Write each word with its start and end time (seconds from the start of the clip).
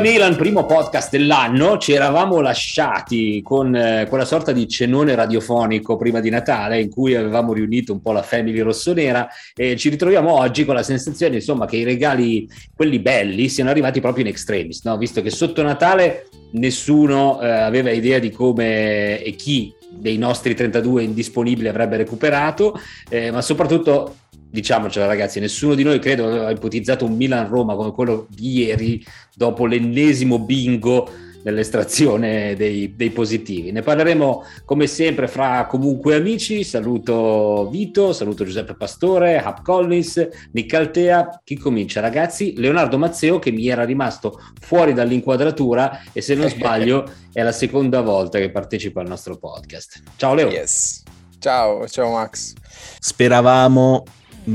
Milan, 0.00 0.34
primo 0.34 0.64
podcast 0.64 1.10
dell'anno, 1.10 1.76
ci 1.76 1.92
eravamo 1.92 2.40
lasciati 2.40 3.42
con 3.42 3.74
eh, 3.74 4.06
quella 4.08 4.24
sorta 4.24 4.50
di 4.50 4.66
cenone 4.66 5.14
radiofonico 5.14 5.98
prima 5.98 6.20
di 6.20 6.30
Natale 6.30 6.80
in 6.80 6.88
cui 6.88 7.14
avevamo 7.14 7.52
riunito 7.52 7.92
un 7.92 8.00
po' 8.00 8.12
la 8.12 8.22
family 8.22 8.60
rossonera 8.60 9.28
e 9.54 9.76
ci 9.76 9.90
ritroviamo 9.90 10.32
oggi 10.32 10.64
con 10.64 10.74
la 10.74 10.82
sensazione 10.82 11.34
insomma 11.34 11.66
che 11.66 11.76
i 11.76 11.84
regali, 11.84 12.48
quelli 12.74 12.98
belli, 12.98 13.50
siano 13.50 13.68
arrivati 13.68 14.00
proprio 14.00 14.24
in 14.24 14.30
extremis, 14.30 14.84
no? 14.84 14.96
visto 14.96 15.20
che 15.20 15.28
sotto 15.28 15.62
Natale 15.62 16.28
nessuno 16.52 17.38
eh, 17.42 17.50
aveva 17.50 17.90
idea 17.90 18.18
di 18.18 18.30
come 18.30 19.22
e 19.22 19.32
chi 19.32 19.74
dei 19.90 20.16
nostri 20.16 20.54
32 20.54 21.02
indisponibili 21.02 21.68
avrebbe 21.68 21.98
recuperato, 21.98 22.80
eh, 23.10 23.30
ma 23.30 23.42
soprattutto 23.42 24.14
diciamocelo 24.50 25.06
ragazzi, 25.06 25.40
nessuno 25.40 25.74
di 25.74 25.82
noi 25.82 25.98
credo 25.98 26.26
aveva 26.26 26.50
ipotizzato 26.50 27.04
un 27.04 27.16
Milan-Roma 27.16 27.74
come 27.74 27.92
quello 27.92 28.26
di 28.28 28.58
ieri 28.58 29.04
dopo 29.34 29.66
l'ennesimo 29.66 30.38
bingo 30.40 31.08
nell'estrazione 31.42 32.54
dei, 32.54 32.94
dei, 32.94 33.10
positivi. 33.10 33.72
Ne 33.72 33.82
parleremo 33.82 34.44
come 34.64 34.86
sempre 34.86 35.28
fra 35.28 35.66
comunque 35.66 36.14
amici. 36.14 36.64
Saluto 36.64 37.68
Vito, 37.70 38.12
saluto 38.12 38.44
Giuseppe 38.44 38.74
Pastore, 38.74 39.42
Hub 39.44 39.62
Collins, 39.62 40.28
Nick 40.52 40.72
Altea. 40.74 41.40
Chi 41.42 41.56
comincia 41.56 42.00
ragazzi? 42.00 42.54
Leonardo 42.56 42.98
Mazzeo 42.98 43.38
che 43.38 43.50
mi 43.50 43.68
era 43.68 43.84
rimasto 43.84 44.40
fuori 44.60 44.92
dall'inquadratura 44.92 46.02
e 46.12 46.20
se 46.20 46.34
non 46.34 46.48
sbaglio 46.50 47.10
è 47.32 47.42
la 47.42 47.52
seconda 47.52 48.00
volta 48.00 48.38
che 48.38 48.50
partecipa 48.50 49.00
al 49.00 49.08
nostro 49.08 49.38
podcast. 49.38 50.02
Ciao 50.16 50.34
Leo. 50.34 50.50
Yes. 50.50 51.04
Ciao, 51.38 51.88
ciao 51.88 52.12
Max. 52.12 52.52
Speravamo 52.98 54.04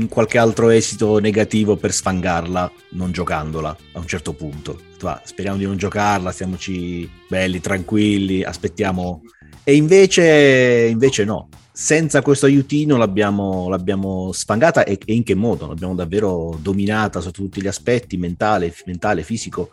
qualche 0.08 0.38
altro 0.38 0.70
esito 0.70 1.18
negativo 1.18 1.76
per 1.76 1.92
sfangarla, 1.92 2.70
non 2.90 3.12
giocandola 3.12 3.76
a 3.92 3.98
un 3.98 4.06
certo 4.06 4.32
punto. 4.32 4.80
Speriamo 5.24 5.58
di 5.58 5.64
non 5.64 5.76
giocarla, 5.76 6.32
stiamoci 6.32 7.08
belli, 7.28 7.60
tranquilli, 7.60 8.42
aspettiamo. 8.42 9.22
E 9.62 9.74
invece, 9.74 10.88
invece 10.90 11.24
no, 11.24 11.48
senza 11.72 12.22
questo 12.22 12.46
aiutino 12.46 12.96
l'abbiamo, 12.96 13.68
l'abbiamo 13.68 14.30
sfangata 14.32 14.84
e, 14.84 14.98
e, 15.04 15.12
in 15.12 15.22
che 15.22 15.34
modo? 15.34 15.66
L'abbiamo 15.66 15.94
davvero 15.94 16.58
dominata 16.60 17.20
sotto 17.20 17.42
tutti 17.42 17.60
gli 17.60 17.66
aspetti, 17.66 18.16
mentale, 18.16 18.74
mentale 18.86 19.22
fisico, 19.22 19.70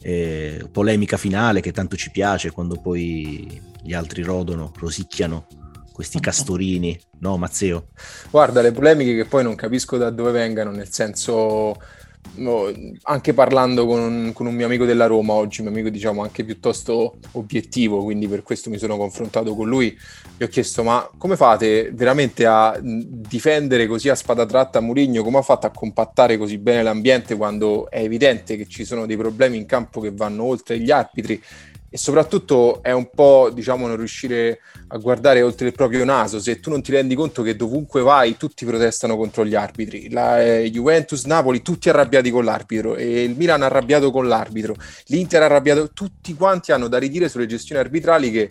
eh, 0.00 0.68
polemica 0.70 1.16
finale 1.16 1.60
che 1.60 1.72
tanto 1.72 1.96
ci 1.96 2.10
piace 2.10 2.50
quando 2.50 2.76
poi 2.76 3.60
gli 3.82 3.94
altri 3.94 4.22
rodono, 4.22 4.72
rosicchiano 4.76 5.46
questi 5.98 6.20
castorini, 6.20 6.96
no 7.18 7.36
Mazzeo? 7.36 7.88
Guarda, 8.30 8.62
le 8.62 8.70
polemiche 8.70 9.16
che 9.16 9.24
poi 9.24 9.42
non 9.42 9.56
capisco 9.56 9.96
da 9.96 10.10
dove 10.10 10.30
vengano, 10.30 10.70
nel 10.70 10.92
senso... 10.92 11.76
No, 12.34 12.70
anche 13.04 13.32
parlando 13.32 13.86
con, 13.86 14.32
con, 14.34 14.46
un 14.46 14.54
mio 14.54 14.66
amico 14.66 14.84
della 14.84 15.06
Roma 15.06 15.32
oggi, 15.32 15.60
un 15.60 15.68
mio 15.68 15.76
amico 15.76 15.88
diciamo 15.88 16.22
anche 16.22 16.44
piuttosto 16.44 17.16
obiettivo, 17.32 18.04
quindi 18.04 18.28
per 18.28 18.42
questo 18.42 18.70
mi 18.70 18.76
sono 18.76 18.96
confrontato 18.96 19.54
con 19.54 19.66
lui, 19.66 19.96
gli 20.36 20.42
ho 20.42 20.46
chiesto 20.46 20.82
ma 20.82 21.08
come 21.16 21.36
fate 21.36 21.90
veramente 21.92 22.44
a 22.44 22.78
difendere 22.82 23.86
così 23.86 24.08
a 24.08 24.14
spada 24.14 24.44
tratta 24.44 24.80
Murigno, 24.80 25.22
come 25.22 25.38
ha 25.38 25.42
fatto 25.42 25.66
a 25.66 25.70
compattare 25.70 26.36
così 26.36 26.58
bene 26.58 26.82
l'ambiente 26.82 27.34
quando 27.34 27.88
è 27.88 28.02
evidente 28.02 28.56
che 28.56 28.66
ci 28.66 28.84
sono 28.84 29.06
dei 29.06 29.16
problemi 29.16 29.56
in 29.56 29.64
campo 29.64 30.00
che 30.00 30.12
vanno 30.12 30.44
oltre 30.44 30.78
gli 30.78 30.90
arbitri 30.90 31.42
e 31.90 31.96
soprattutto 31.96 32.82
è 32.82 32.92
un 32.92 33.08
po' 33.10 33.50
diciamo 33.52 33.86
non 33.86 33.96
riuscire 33.96 34.60
a 34.88 34.98
guardare 34.98 35.42
oltre 35.42 35.68
il 35.68 35.72
proprio 35.72 36.04
naso. 36.04 36.38
Se 36.38 36.60
tu 36.60 36.70
non 36.70 36.82
ti 36.82 36.92
rendi 36.92 37.14
conto 37.14 37.42
che 37.42 37.56
dovunque 37.56 38.02
vai 38.02 38.36
tutti 38.36 38.64
protestano 38.64 39.16
contro 39.16 39.44
gli 39.44 39.54
arbitri. 39.54 40.10
La 40.10 40.44
eh, 40.44 40.70
Juventus 40.70 41.24
Napoli 41.24 41.62
tutti 41.62 41.88
arrabbiati 41.88 42.30
con 42.30 42.44
l'arbitro. 42.44 42.96
E 42.96 43.22
il 43.22 43.36
Milan 43.36 43.62
arrabbiato 43.62 44.10
con 44.10 44.28
l'arbitro. 44.28 44.76
l'Inter 45.06 45.42
arrabbiato. 45.42 45.90
Tutti 45.92 46.34
quanti 46.34 46.72
hanno 46.72 46.88
da 46.88 46.98
ridire 46.98 47.28
sulle 47.28 47.46
gestioni 47.46 47.80
arbitrali 47.80 48.30
che 48.30 48.50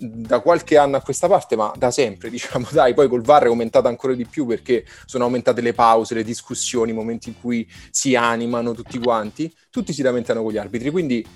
da 0.00 0.38
qualche 0.38 0.78
anno 0.78 0.96
a 0.96 1.00
questa 1.00 1.26
parte, 1.26 1.56
ma 1.56 1.72
da 1.76 1.90
sempre, 1.90 2.30
diciamo, 2.30 2.68
dai, 2.70 2.94
poi 2.94 3.08
col 3.08 3.22
VAR 3.22 3.44
è 3.44 3.46
aumentato 3.46 3.88
ancora 3.88 4.14
di 4.14 4.24
più 4.24 4.46
perché 4.46 4.84
sono 5.04 5.24
aumentate 5.24 5.60
le 5.60 5.72
pause, 5.72 6.14
le 6.14 6.22
discussioni, 6.22 6.92
i 6.92 6.94
momenti 6.94 7.30
in 7.30 7.40
cui 7.40 7.68
si 7.90 8.14
animano 8.14 8.74
tutti 8.74 8.98
quanti, 8.98 9.52
tutti 9.70 9.92
si 9.92 10.02
lamentano 10.02 10.42
con 10.42 10.52
gli 10.52 10.56
arbitri, 10.58 10.90
quindi 10.90 11.26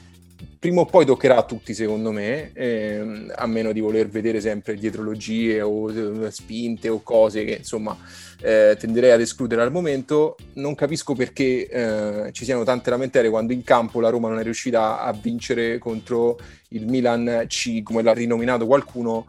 prima 0.62 0.82
o 0.82 0.86
poi 0.86 1.04
toccherà 1.04 1.38
a 1.38 1.42
tutti, 1.42 1.74
secondo 1.74 2.12
me, 2.12 2.52
ehm, 2.52 3.32
a 3.34 3.46
meno 3.48 3.72
di 3.72 3.80
voler 3.80 4.08
vedere 4.08 4.40
sempre 4.40 4.76
dietrologie 4.76 5.60
o 5.60 5.90
eh, 5.90 6.30
spinte 6.30 6.88
o 6.88 7.02
cose 7.02 7.44
che 7.44 7.54
insomma 7.54 7.98
eh, 8.40 8.76
tenderei 8.78 9.10
ad 9.10 9.20
escludere 9.20 9.60
al 9.60 9.72
momento. 9.72 10.36
Non 10.52 10.76
capisco 10.76 11.14
perché 11.14 11.66
eh, 11.66 12.28
ci 12.30 12.44
siano 12.44 12.62
tante 12.62 12.90
lamentele 12.90 13.28
quando 13.28 13.52
in 13.52 13.64
campo 13.64 13.98
la 13.98 14.08
Roma 14.08 14.28
non 14.28 14.38
è 14.38 14.44
riuscita 14.44 15.00
a 15.00 15.12
vincere 15.12 15.78
contro 15.78 16.38
il 16.68 16.86
Milan 16.86 17.46
C, 17.48 17.82
come 17.82 18.02
l'ha 18.02 18.14
rinominato 18.14 18.64
qualcuno. 18.64 19.26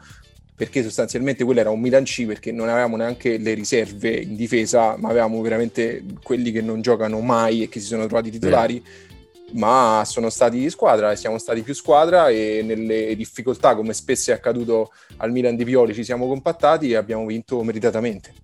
Perché 0.56 0.84
sostanzialmente 0.84 1.44
quello 1.44 1.62
era 1.62 1.72
un 1.72 1.82
Milan 1.82 2.04
C 2.04 2.28
perché 2.28 2.52
non 2.52 2.70
avevamo 2.70 2.96
neanche 2.96 3.38
le 3.40 3.56
riserve 3.56 4.12
in 4.12 4.36
difesa, 4.36 4.96
ma 4.98 5.10
avevamo 5.10 5.42
veramente 5.42 6.04
quelli 6.22 6.52
che 6.52 6.62
non 6.62 6.82
giocano 6.82 7.22
mai 7.22 7.64
e 7.64 7.70
che 7.70 7.80
si 7.80 7.88
sono 7.88 8.06
trovati 8.06 8.30
titolari. 8.30 8.78
Eh 8.78 9.13
ma 9.54 10.04
sono 10.06 10.30
stati 10.30 10.60
di 10.60 10.70
squadra 10.70 11.16
siamo 11.16 11.38
stati 11.38 11.62
più 11.62 11.74
squadra 11.74 12.30
e 12.30 12.62
nelle 12.64 13.16
difficoltà, 13.16 13.76
come 13.76 13.94
spesso 13.94 14.32
è 14.32 14.34
accaduto 14.34 14.92
al 15.18 15.32
Milan 15.32 15.56
di 15.56 15.64
Pioli, 15.64 15.94
ci 15.94 16.04
siamo 16.04 16.28
compattati 16.28 16.92
e 16.92 16.96
abbiamo 16.96 17.26
vinto 17.26 17.62
meritatamente. 17.64 18.43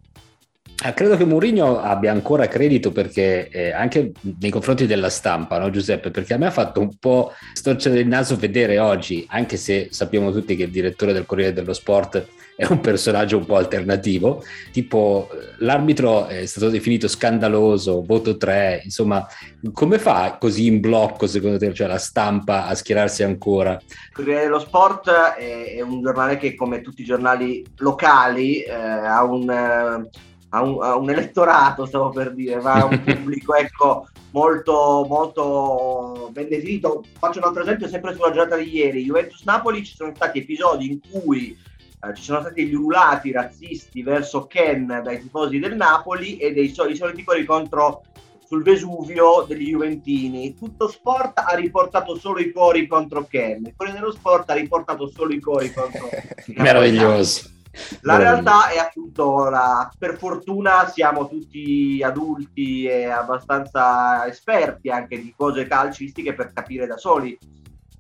Ah, 0.82 0.94
credo 0.94 1.18
che 1.18 1.26
Mourinho 1.26 1.82
abbia 1.82 2.14
ancora 2.14 2.48
credito 2.48 2.94
perché 2.94 3.50
eh, 3.50 3.74
anche 3.74 4.14
nei 4.40 4.50
confronti 4.50 4.88
della 4.88 5.10
stampa, 5.10 5.60
no, 5.60 5.70
Giuseppe? 5.70 6.10
Perché 6.10 6.36
a 6.36 6.38
me 6.38 6.46
ha 6.46 6.52
fatto 6.52 6.80
un 6.80 6.98
po' 6.98 7.34
storcere 7.52 8.00
il 8.00 8.08
naso 8.08 8.38
vedere 8.38 8.80
oggi, 8.80 9.26
anche 9.30 9.58
se 9.58 9.90
sappiamo 9.92 10.32
tutti 10.32 10.56
che 10.56 10.64
il 10.64 10.72
direttore 10.72 11.12
del 11.12 11.26
Corriere 11.26 11.52
dello 11.52 11.74
Sport 11.74 12.26
è 12.56 12.66
un 12.70 12.80
personaggio 12.80 13.38
un 13.38 13.46
po' 13.46 13.58
alternativo, 13.58 14.42
tipo 14.72 15.30
l'arbitro 15.58 16.28
è 16.28 16.46
stato 16.46 16.70
definito 16.70 17.10
scandaloso, 17.10 18.02
voto 18.06 18.38
3, 18.38 18.82
insomma, 18.86 19.28
come 19.74 20.00
fa 20.00 20.38
così 20.40 20.66
in 20.66 20.80
blocco 20.80 21.28
secondo 21.28 21.58
te, 21.58 21.74
cioè 21.74 21.88
la 21.88 21.98
stampa 21.98 22.68
a 22.68 22.76
schierarsi 22.76 23.24
ancora? 23.24 23.74
Il 23.74 24.12
Corriere 24.14 24.44
dello 24.44 24.60
Sport 24.60 25.10
è, 25.10 25.82
un 25.82 26.02
giornale 26.02 26.38
che 26.38 26.56
come 26.56 26.80
tutti 26.80 27.02
i 27.02 27.06
giornali 27.06 27.66
locali 27.80 28.62
eh, 28.62 28.74
ha 28.74 29.24
un... 29.26 29.50
Eh, 29.50 30.28
ha 30.50 30.62
un, 30.62 30.82
ha 30.82 30.96
un, 30.96 31.10
elettorato, 31.10 31.86
stavo 31.86 32.10
per 32.10 32.34
dire, 32.34 32.60
va 32.60 32.74
a 32.74 32.86
un 32.86 33.02
pubblico 33.04 33.56
ecco, 33.56 34.08
molto, 34.32 35.06
molto 35.08 36.30
ben 36.32 36.48
definito. 36.48 37.04
Faccio 37.18 37.40
un 37.40 37.46
altro 37.46 37.62
esempio 37.62 37.88
sempre 37.88 38.14
sulla 38.14 38.32
giornata 38.32 38.56
di 38.56 38.76
ieri. 38.76 39.04
Juventus-Napoli 39.04 39.86
ci 39.86 39.96
sono 39.96 40.14
stati 40.16 40.40
episodi 40.40 40.92
in 40.92 41.00
cui 41.10 41.58
eh, 42.02 42.16
ci 42.16 42.24
sono 42.24 42.42
stati 42.42 42.66
gli 42.66 42.74
ululati 42.74 43.32
razzisti 43.32 44.02
verso 44.02 44.48
Ken 44.48 45.02
dai 45.04 45.22
tifosi 45.22 45.60
del 45.60 45.76
Napoli 45.76 46.38
e 46.38 46.54
dei 46.54 46.70
sol- 46.70 46.96
soliti 46.96 47.24
cori 47.24 47.46
contro 47.46 48.04
sul 48.50 48.64
Vesuvio 48.64 49.46
degli 49.48 49.70
Juventini. 49.70 50.56
Tutto 50.56 50.88
sport 50.88 51.38
ha 51.46 51.54
riportato 51.54 52.18
solo 52.18 52.40
i 52.40 52.52
cori 52.52 52.88
contro 52.88 53.28
Ken, 53.30 53.72
Corriere 53.76 54.00
dello 54.00 54.12
Sport 54.12 54.50
ha 54.50 54.56
riportato 54.56 55.08
solo 55.08 55.34
i 55.34 55.40
cori 55.40 55.72
contro 55.72 56.10
Meraviglioso. 56.58 57.58
La 58.02 58.18
realtà 58.18 58.70
è 58.70 58.78
appunto, 58.78 59.50
la, 59.50 59.90
per 59.98 60.18
fortuna 60.18 60.88
siamo 60.88 61.28
tutti 61.28 62.02
adulti 62.04 62.86
e 62.86 63.06
abbastanza 63.06 64.26
esperti 64.28 64.90
anche 64.90 65.22
di 65.22 65.34
cose 65.36 65.68
calcistiche 65.68 66.34
per 66.34 66.52
capire 66.52 66.88
da 66.88 66.98
soli 66.98 67.38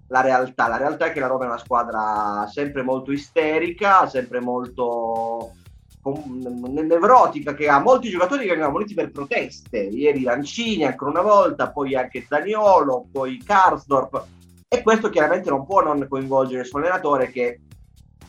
la 0.07 0.21
realtà. 0.21 0.67
La 0.67 0.77
realtà 0.77 1.05
è 1.05 1.11
che 1.11 1.19
la 1.19 1.27
Roma 1.27 1.45
è 1.45 1.47
una 1.47 1.57
squadra 1.57 2.47
sempre 2.51 2.81
molto 2.81 3.11
isterica, 3.11 4.07
sempre 4.07 4.39
molto 4.39 5.53
nevrotica, 6.01 7.53
che 7.53 7.67
ha 7.67 7.79
molti 7.79 8.09
giocatori 8.09 8.43
che 8.43 8.51
vengono 8.51 8.71
voliti 8.71 8.93
per 8.93 9.11
proteste. 9.11 9.77
Ieri 9.77 10.21
Lancini 10.21 10.85
ancora 10.85 11.11
una 11.11 11.21
volta, 11.21 11.71
poi 11.71 11.95
anche 11.95 12.25
Zaniolo, 12.27 13.07
poi 13.11 13.37
Karsdorp. 13.37 14.25
E 14.67 14.81
questo 14.81 15.09
chiaramente 15.09 15.49
non 15.49 15.65
può 15.65 15.81
non 15.81 16.05
coinvolgere 16.07 16.61
il 16.61 16.67
suo 16.67 16.79
allenatore 16.79 17.31
che 17.31 17.59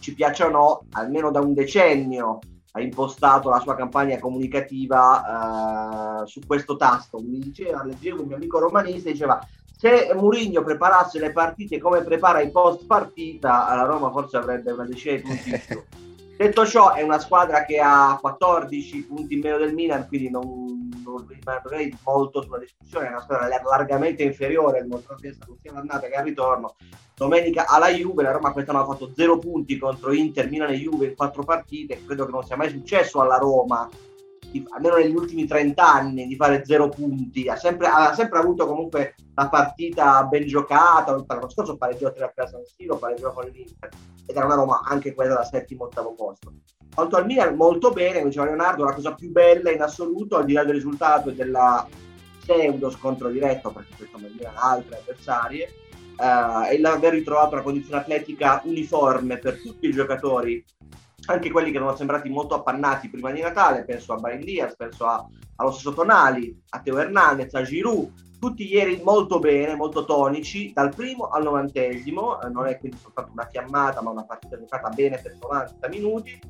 ci 0.01 0.15
piaccia 0.15 0.47
o 0.47 0.51
no, 0.51 0.85
almeno 0.93 1.31
da 1.31 1.41
un 1.41 1.55
decennio 1.55 2.39
ha 2.73 2.81
impostato 2.81 3.49
la 3.49 3.59
sua 3.59 3.75
campagna 3.75 4.19
comunicativa 4.19 6.23
uh, 6.23 6.27
su 6.27 6.41
questo 6.47 6.77
tasto. 6.77 7.19
Mi 7.19 7.39
diceva, 7.39 7.85
leggevo 7.85 8.23
un 8.23 8.29
mio 8.29 8.37
amico 8.37 8.59
romanista, 8.59 9.11
diceva 9.11 9.41
se 9.81 10.13
Mourinho 10.15 10.63
preparasse 10.63 11.19
le 11.19 11.33
partite 11.33 11.79
come 11.79 12.03
prepara 12.03 12.43
i 12.43 12.51
post 12.51 12.85
partita, 12.85 13.75
la 13.75 13.85
Roma 13.85 14.11
forse 14.11 14.37
avrebbe 14.37 14.73
una 14.73 14.85
decina 14.85 15.17
di 15.17 15.23
punti 15.23 15.51
in 15.51 15.61
più. 15.67 15.83
Detto 16.37 16.67
ciò, 16.67 16.93
è 16.93 17.03
una 17.03 17.19
squadra 17.19 17.65
che 17.65 17.79
ha 17.79 18.19
14 18.21 19.05
punti 19.05 19.35
in 19.35 19.41
meno 19.41 19.59
del 19.59 19.75
Milan, 19.75 20.07
quindi 20.07 20.31
non, 20.31 20.80
non 21.05 21.27
rimarrei 21.27 21.97
molto 22.05 22.43
sulla 22.43 22.59
discussione. 22.59 23.07
È 23.07 23.11
una 23.11 23.21
squadra 23.21 23.49
largamente 23.63 24.23
inferiore, 24.23 24.83
dimostrato 24.83 25.23
sia 25.61 25.73
l'andata 25.73 26.07
che 26.07 26.15
al 26.15 26.25
ritorno. 26.25 26.77
Domenica 27.15 27.67
alla 27.67 27.89
Juve, 27.89 28.23
la 28.23 28.33
Roma 28.33 28.53
quest'anno 28.53 28.81
ha 28.81 28.87
fatto 28.87 29.13
0 29.15 29.39
punti 29.39 29.77
contro 29.77 30.13
Inter, 30.13 30.49
Milan 30.49 30.71
e 30.71 30.77
Juve 30.77 31.07
in 31.07 31.15
4 31.15 31.43
partite. 31.43 32.05
Credo 32.05 32.25
che 32.25 32.31
non 32.33 32.45
sia 32.45 32.57
mai 32.57 32.71
successo 32.71 33.21
alla 33.21 33.37
Roma 33.37 33.89
almeno 34.71 34.97
negli 34.97 35.15
ultimi 35.15 35.47
30 35.47 35.93
anni, 35.93 36.27
di 36.27 36.37
fare 36.37 36.65
zero 36.65 36.89
punti. 36.89 37.49
Ha 37.49 37.57
sempre, 37.57 37.87
ha 37.87 38.13
sempre 38.15 38.39
avuto 38.39 38.67
comunque 38.67 39.15
la 39.35 39.49
partita 39.49 40.25
ben 40.25 40.47
giocata. 40.47 41.13
L'anno 41.27 41.51
scorso 41.51 41.77
pareggiò 41.77 42.13
3 42.13 42.33
a 42.35 42.47
San 42.47 42.63
Siro, 42.65 42.97
pareggiò 42.97 43.33
con 43.33 43.45
l'Inter 43.45 43.89
ed 44.27 44.37
era 44.37 44.47
una 44.47 44.55
Roma 44.55 44.83
anche 44.85 45.15
quella 45.15 45.35
da 45.35 45.45
settimo 45.45 45.85
ottavo 45.85 46.15
posto. 46.15 46.53
Quanto 46.93 47.17
al 47.17 47.27
Milan, 47.27 47.55
molto 47.55 47.91
bene, 47.91 48.19
come 48.19 48.29
diceva 48.31 48.47
Leonardo, 48.47 48.85
la 48.85 48.95
cosa 48.95 49.15
più 49.15 49.31
bella 49.31 49.71
in 49.71 49.81
assoluto, 49.81 50.37
al 50.37 50.45
di 50.45 50.53
là 50.53 50.65
del 50.65 50.75
risultato 50.75 51.31
e 51.31 51.35
della 51.35 51.87
pseudo 52.41 52.91
scontro 52.91 53.29
diretto, 53.29 53.71
perché 53.71 53.95
questo 53.97 54.19
non 54.19 54.33
Milan 54.33 54.55
altre 54.57 54.99
avversarie, 54.99 55.69
uh, 56.17 56.65
è 56.67 56.77
l'aver 56.79 57.13
ritrovato 57.13 57.55
una 57.55 57.63
condizione 57.63 58.01
atletica 58.01 58.61
uniforme 58.65 59.39
per 59.39 59.61
tutti 59.61 59.87
i 59.87 59.93
giocatori 59.93 60.65
anche 61.33 61.51
quelli 61.51 61.71
che 61.71 61.77
erano 61.77 61.97
sembrati 61.97 62.29
molto 62.29 62.55
appannati 62.55 63.09
prima 63.09 63.31
di 63.31 63.41
Natale, 63.41 63.85
penso 63.85 64.13
a 64.13 64.17
Brian 64.17 64.41
Diaz, 64.41 64.75
penso 64.77 65.07
a, 65.07 65.27
allo 65.57 65.71
stesso 65.71 65.93
Tonali, 65.93 66.63
a 66.71 66.81
Teo 66.81 66.99
Hernandez, 66.99 67.55
a 67.55 67.63
Giroud, 67.63 68.39
tutti 68.39 68.67
ieri 68.67 69.01
molto 69.05 69.39
bene, 69.39 69.75
molto 69.75 70.05
tonici, 70.05 70.73
dal 70.73 70.95
primo 70.95 71.29
al 71.29 71.43
novantesimo, 71.43 72.41
eh, 72.41 72.49
non 72.49 72.67
è 72.67 72.79
quindi 72.79 72.97
soltanto 72.97 73.33
una 73.33 73.47
fiammata, 73.47 74.01
ma 74.03 74.11
una 74.11 74.25
partita 74.25 74.59
giocata 74.59 74.89
bene 74.89 75.19
per 75.19 75.37
90 75.41 75.89
minuti, 75.89 76.41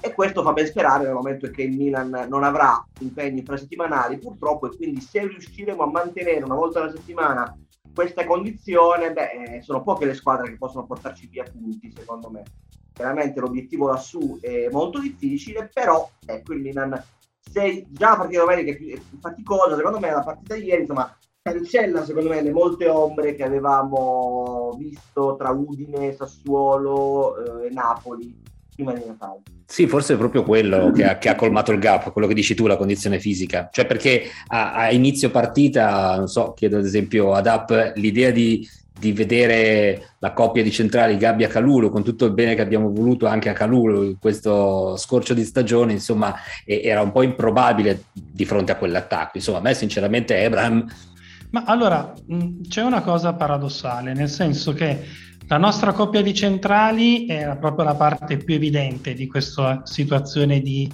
e 0.00 0.12
questo 0.12 0.42
fa 0.42 0.52
ben 0.52 0.66
sperare 0.66 1.04
nel 1.04 1.14
momento 1.14 1.50
cui 1.50 1.64
il 1.64 1.76
Milan 1.76 2.26
non 2.28 2.44
avrà 2.44 2.84
impegni 3.00 3.38
infrasettimanali 3.38 4.18
purtroppo 4.18 4.70
e 4.70 4.76
quindi 4.76 5.00
se 5.00 5.26
riusciremo 5.26 5.82
a 5.82 5.90
mantenere 5.90 6.44
una 6.44 6.56
volta 6.56 6.80
alla 6.80 6.90
settimana 6.90 7.56
questa 7.94 8.26
condizione, 8.26 9.12
beh, 9.12 9.30
eh, 9.30 9.62
sono 9.62 9.82
poche 9.82 10.04
le 10.04 10.14
squadre 10.14 10.50
che 10.50 10.56
possono 10.56 10.84
portarci 10.84 11.28
via 11.28 11.44
punti 11.44 11.92
secondo 11.96 12.28
me 12.28 12.42
chiaramente 12.94 13.40
l'obiettivo 13.40 13.88
lassù 13.88 14.38
è 14.40 14.68
molto 14.70 15.00
difficile, 15.00 15.68
però 15.72 16.08
ecco 16.24 16.52
il 16.54 16.60
Milan, 16.60 17.04
se 17.40 17.86
già 17.90 18.10
la 18.10 18.16
partita 18.16 18.40
domenica 18.40 18.70
è 18.70 18.76
più, 18.76 18.98
faticosa, 19.20 19.76
secondo 19.76 19.98
me 19.98 20.10
la 20.10 20.22
partita 20.22 20.54
ieri 20.54 20.82
insomma 20.82 21.14
cancella 21.42 22.06
secondo 22.06 22.30
me 22.30 22.40
le 22.40 22.52
molte 22.52 22.88
ombre 22.88 23.34
che 23.34 23.42
avevamo 23.42 24.74
visto 24.78 25.36
tra 25.36 25.50
Udine, 25.50 26.14
Sassuolo 26.14 27.62
eh, 27.62 27.66
e 27.66 27.70
Napoli 27.70 28.40
prima 28.74 28.92
di 28.92 29.04
Natale. 29.06 29.42
Sì, 29.66 29.86
forse 29.86 30.14
è 30.14 30.16
proprio 30.16 30.42
quello 30.42 30.90
che 30.90 31.04
ha, 31.04 31.18
che 31.18 31.28
ha, 31.28 31.34
colmato 31.34 31.72
il 31.72 31.78
gap, 31.78 32.12
quello 32.12 32.26
che 32.26 32.34
dici 32.34 32.54
tu, 32.54 32.66
la 32.66 32.76
condizione 32.76 33.18
fisica. 33.18 33.68
Cioè 33.72 33.86
perché 33.86 34.24
a, 34.48 34.74
a 34.74 34.90
inizio 34.90 35.30
partita, 35.30 36.16
non 36.16 36.28
so, 36.28 36.52
chiedo 36.52 36.78
ad 36.78 36.84
esempio 36.84 37.32
ad 37.32 37.46
App 37.46 37.70
l'idea 37.94 38.30
di 38.30 38.68
di 38.96 39.12
vedere 39.12 40.10
la 40.20 40.32
coppia 40.32 40.62
di 40.62 40.70
centrali 40.70 41.16
Gabbia 41.16 41.48
Calulo 41.48 41.90
con 41.90 42.04
tutto 42.04 42.26
il 42.26 42.32
bene 42.32 42.54
che 42.54 42.62
abbiamo 42.62 42.92
voluto 42.92 43.26
anche 43.26 43.48
a 43.48 43.52
Calulo 43.52 44.04
in 44.04 44.18
questo 44.18 44.96
scorcio 44.96 45.34
di 45.34 45.42
stagione 45.42 45.92
insomma 45.92 46.34
era 46.64 47.02
un 47.02 47.10
po' 47.10 47.22
improbabile 47.22 48.04
di 48.12 48.44
fronte 48.44 48.72
a 48.72 48.76
quell'attacco. 48.76 49.32
Insomma 49.34 49.58
a 49.58 49.62
me 49.62 49.74
sinceramente 49.74 50.44
Abraham 50.44 50.86
ma 51.50 51.64
allora 51.66 52.12
c'è 52.68 52.82
una 52.82 53.02
cosa 53.02 53.34
paradossale 53.34 54.14
nel 54.14 54.28
senso 54.28 54.72
che 54.72 55.02
la 55.46 55.58
nostra 55.58 55.92
coppia 55.92 56.22
di 56.22 56.32
centrali 56.32 57.28
era 57.28 57.56
proprio 57.56 57.84
la 57.84 57.94
parte 57.94 58.38
più 58.38 58.54
evidente 58.54 59.12
di 59.12 59.26
questa 59.26 59.82
situazione 59.84 60.60
di 60.60 60.90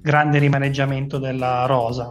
grande 0.00 0.38
rimaneggiamento 0.38 1.18
della 1.18 1.66
rosa 1.66 2.10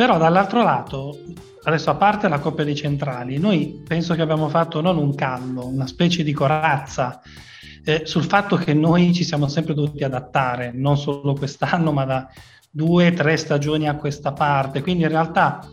però 0.00 0.16
dall'altro 0.16 0.62
lato 0.62 1.18
adesso 1.64 1.90
a 1.90 1.94
parte 1.94 2.26
la 2.26 2.38
coppia 2.38 2.64
di 2.64 2.74
centrali, 2.74 3.36
noi 3.36 3.82
penso 3.86 4.14
che 4.14 4.22
abbiamo 4.22 4.48
fatto 4.48 4.80
non 4.80 4.96
un 4.96 5.14
callo, 5.14 5.66
una 5.66 5.86
specie 5.86 6.22
di 6.22 6.32
corazza 6.32 7.20
eh, 7.84 8.06
sul 8.06 8.24
fatto 8.24 8.56
che 8.56 8.72
noi 8.72 9.12
ci 9.12 9.24
siamo 9.24 9.46
sempre 9.46 9.74
dovuti 9.74 10.02
adattare, 10.02 10.72
non 10.72 10.96
solo 10.96 11.34
quest'anno, 11.34 11.92
ma 11.92 12.06
da 12.06 12.28
due, 12.70 13.12
tre 13.12 13.36
stagioni 13.36 13.90
a 13.90 13.96
questa 13.96 14.32
parte. 14.32 14.80
Quindi 14.80 15.02
in 15.02 15.10
realtà, 15.10 15.68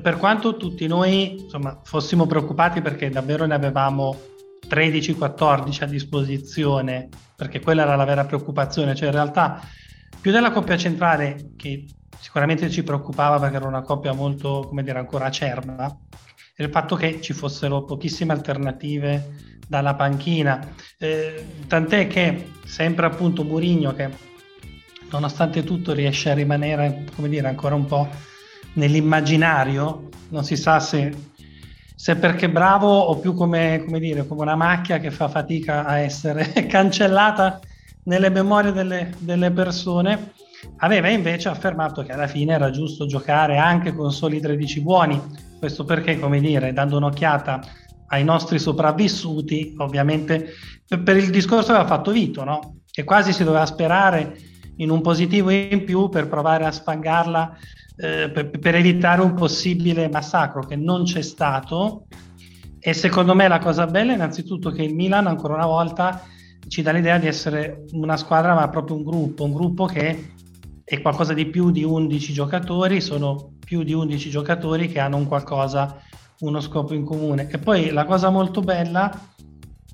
per 0.00 0.16
quanto 0.16 0.56
tutti 0.56 0.86
noi 0.86 1.42
insomma, 1.42 1.78
fossimo 1.84 2.24
preoccupati 2.24 2.80
perché 2.80 3.10
davvero 3.10 3.44
ne 3.44 3.52
avevamo 3.52 4.18
13-14 4.66 5.82
a 5.82 5.86
disposizione, 5.86 7.10
perché 7.36 7.60
quella 7.60 7.82
era 7.82 7.94
la 7.94 8.06
vera 8.06 8.24
preoccupazione, 8.24 8.94
cioè 8.94 9.08
in 9.08 9.14
realtà 9.14 9.60
più 10.18 10.32
della 10.32 10.50
coppia 10.50 10.78
centrale 10.78 11.50
che 11.56 11.84
sicuramente 12.20 12.70
ci 12.70 12.82
preoccupava 12.82 13.38
perché 13.38 13.56
era 13.56 13.66
una 13.66 13.82
coppia 13.82 14.12
molto, 14.12 14.64
come 14.68 14.82
dire, 14.82 14.98
ancora 14.98 15.26
acerba, 15.26 15.96
il 16.56 16.70
fatto 16.70 16.96
che 16.96 17.20
ci 17.20 17.32
fossero 17.32 17.84
pochissime 17.84 18.32
alternative 18.32 19.34
dalla 19.66 19.94
panchina. 19.94 20.72
Eh, 20.98 21.44
tant'è 21.66 22.06
che 22.06 22.52
sempre 22.64 23.06
appunto 23.06 23.44
Murigno 23.44 23.92
che 23.94 24.10
nonostante 25.10 25.64
tutto 25.64 25.92
riesce 25.92 26.30
a 26.30 26.34
rimanere, 26.34 27.04
come 27.14 27.28
dire, 27.28 27.48
ancora 27.48 27.74
un 27.74 27.86
po' 27.86 28.08
nell'immaginario, 28.74 30.08
non 30.30 30.44
si 30.44 30.56
sa 30.56 30.80
se, 30.80 31.14
se 31.94 32.16
perché 32.16 32.48
bravo 32.48 32.88
o 32.88 33.18
più 33.18 33.34
come, 33.34 33.82
come, 33.84 34.00
dire, 34.00 34.26
come 34.26 34.42
una 34.42 34.56
macchia 34.56 34.98
che 34.98 35.10
fa 35.10 35.28
fatica 35.28 35.84
a 35.84 35.98
essere 35.98 36.52
cancellata 36.66 37.60
nelle 38.04 38.30
memorie 38.30 38.72
delle, 38.72 39.12
delle 39.18 39.50
persone 39.50 40.32
Aveva 40.78 41.08
invece 41.08 41.48
affermato 41.48 42.02
che 42.02 42.12
alla 42.12 42.26
fine 42.26 42.54
era 42.54 42.70
giusto 42.70 43.06
giocare 43.06 43.56
anche 43.58 43.94
con 43.94 44.12
soli 44.12 44.40
13 44.40 44.80
buoni, 44.82 45.20
questo 45.58 45.84
perché, 45.84 46.18
come 46.18 46.40
dire, 46.40 46.72
dando 46.72 46.96
un'occhiata 46.96 47.60
ai 48.08 48.24
nostri 48.24 48.58
sopravvissuti, 48.58 49.74
ovviamente 49.78 50.52
per 51.02 51.16
il 51.16 51.30
discorso 51.30 51.72
aveva 51.72 51.86
fatto 51.86 52.12
Vito, 52.12 52.44
no? 52.44 52.76
che 52.90 53.04
quasi 53.04 53.32
si 53.32 53.44
doveva 53.44 53.66
sperare 53.66 54.36
in 54.76 54.90
un 54.90 55.00
positivo 55.00 55.50
in 55.50 55.84
più 55.84 56.08
per 56.08 56.28
provare 56.28 56.64
a 56.64 56.72
sfangarla 56.72 57.56
eh, 57.96 58.30
per, 58.30 58.50
per, 58.50 58.74
evitare 58.74 59.22
un 59.22 59.34
possibile 59.34 60.08
massacro 60.08 60.62
che 60.62 60.76
non 60.76 61.04
c'è 61.04 61.22
stato. 61.22 62.06
E 62.78 62.92
secondo 62.92 63.34
me 63.34 63.48
la 63.48 63.58
cosa 63.58 63.86
bella 63.86 64.12
è 64.12 64.14
innanzitutto 64.14 64.70
che 64.70 64.82
il 64.82 64.94
Milan 64.94 65.26
ancora 65.26 65.54
una 65.54 65.66
volta 65.66 66.22
ci 66.68 66.82
dà 66.82 66.92
l'idea 66.92 67.18
di 67.18 67.26
essere 67.26 67.84
una 67.92 68.16
squadra 68.16 68.54
ma 68.54 68.68
proprio 68.68 68.96
un 68.96 69.02
gruppo, 69.02 69.44
un 69.44 69.52
gruppo 69.52 69.86
che 69.86 70.34
è 70.88 71.02
qualcosa 71.02 71.34
di 71.34 71.46
più 71.46 71.72
di 71.72 71.82
11 71.82 72.32
giocatori, 72.32 73.00
sono 73.00 73.54
più 73.58 73.82
di 73.82 73.92
11 73.92 74.30
giocatori 74.30 74.86
che 74.86 75.00
hanno 75.00 75.16
un 75.16 75.26
qualcosa, 75.26 76.00
uno 76.40 76.60
scopo 76.60 76.94
in 76.94 77.04
comune. 77.04 77.48
E 77.50 77.58
poi 77.58 77.90
la 77.90 78.04
cosa 78.04 78.30
molto 78.30 78.60
bella 78.60 79.10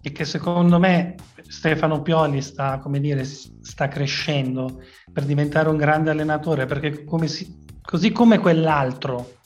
è 0.03 0.13
che 0.13 0.27
secondo 0.27 0.79
me 0.79 1.15
Stefano 1.49 2.03
Pioli 2.03 2.43
sta, 2.43 2.79
come 2.79 3.01
dire, 3.01 3.25
sta 3.25 3.89
crescendo 3.89 4.83
per 5.11 5.25
diventare 5.25 5.71
un 5.71 5.79
grande 5.79 6.11
allenatore, 6.11 6.67
perché 6.67 7.05
come 7.05 7.27
si, 7.27 7.65
così 7.81 8.13
come 8.13 8.39
quell'altro 8.39 9.37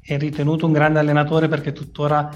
è 0.00 0.18
ritenuto 0.18 0.66
un 0.66 0.72
grande 0.72 0.98
allenatore 0.98 1.46
perché 1.46 1.72
tuttora 1.72 2.28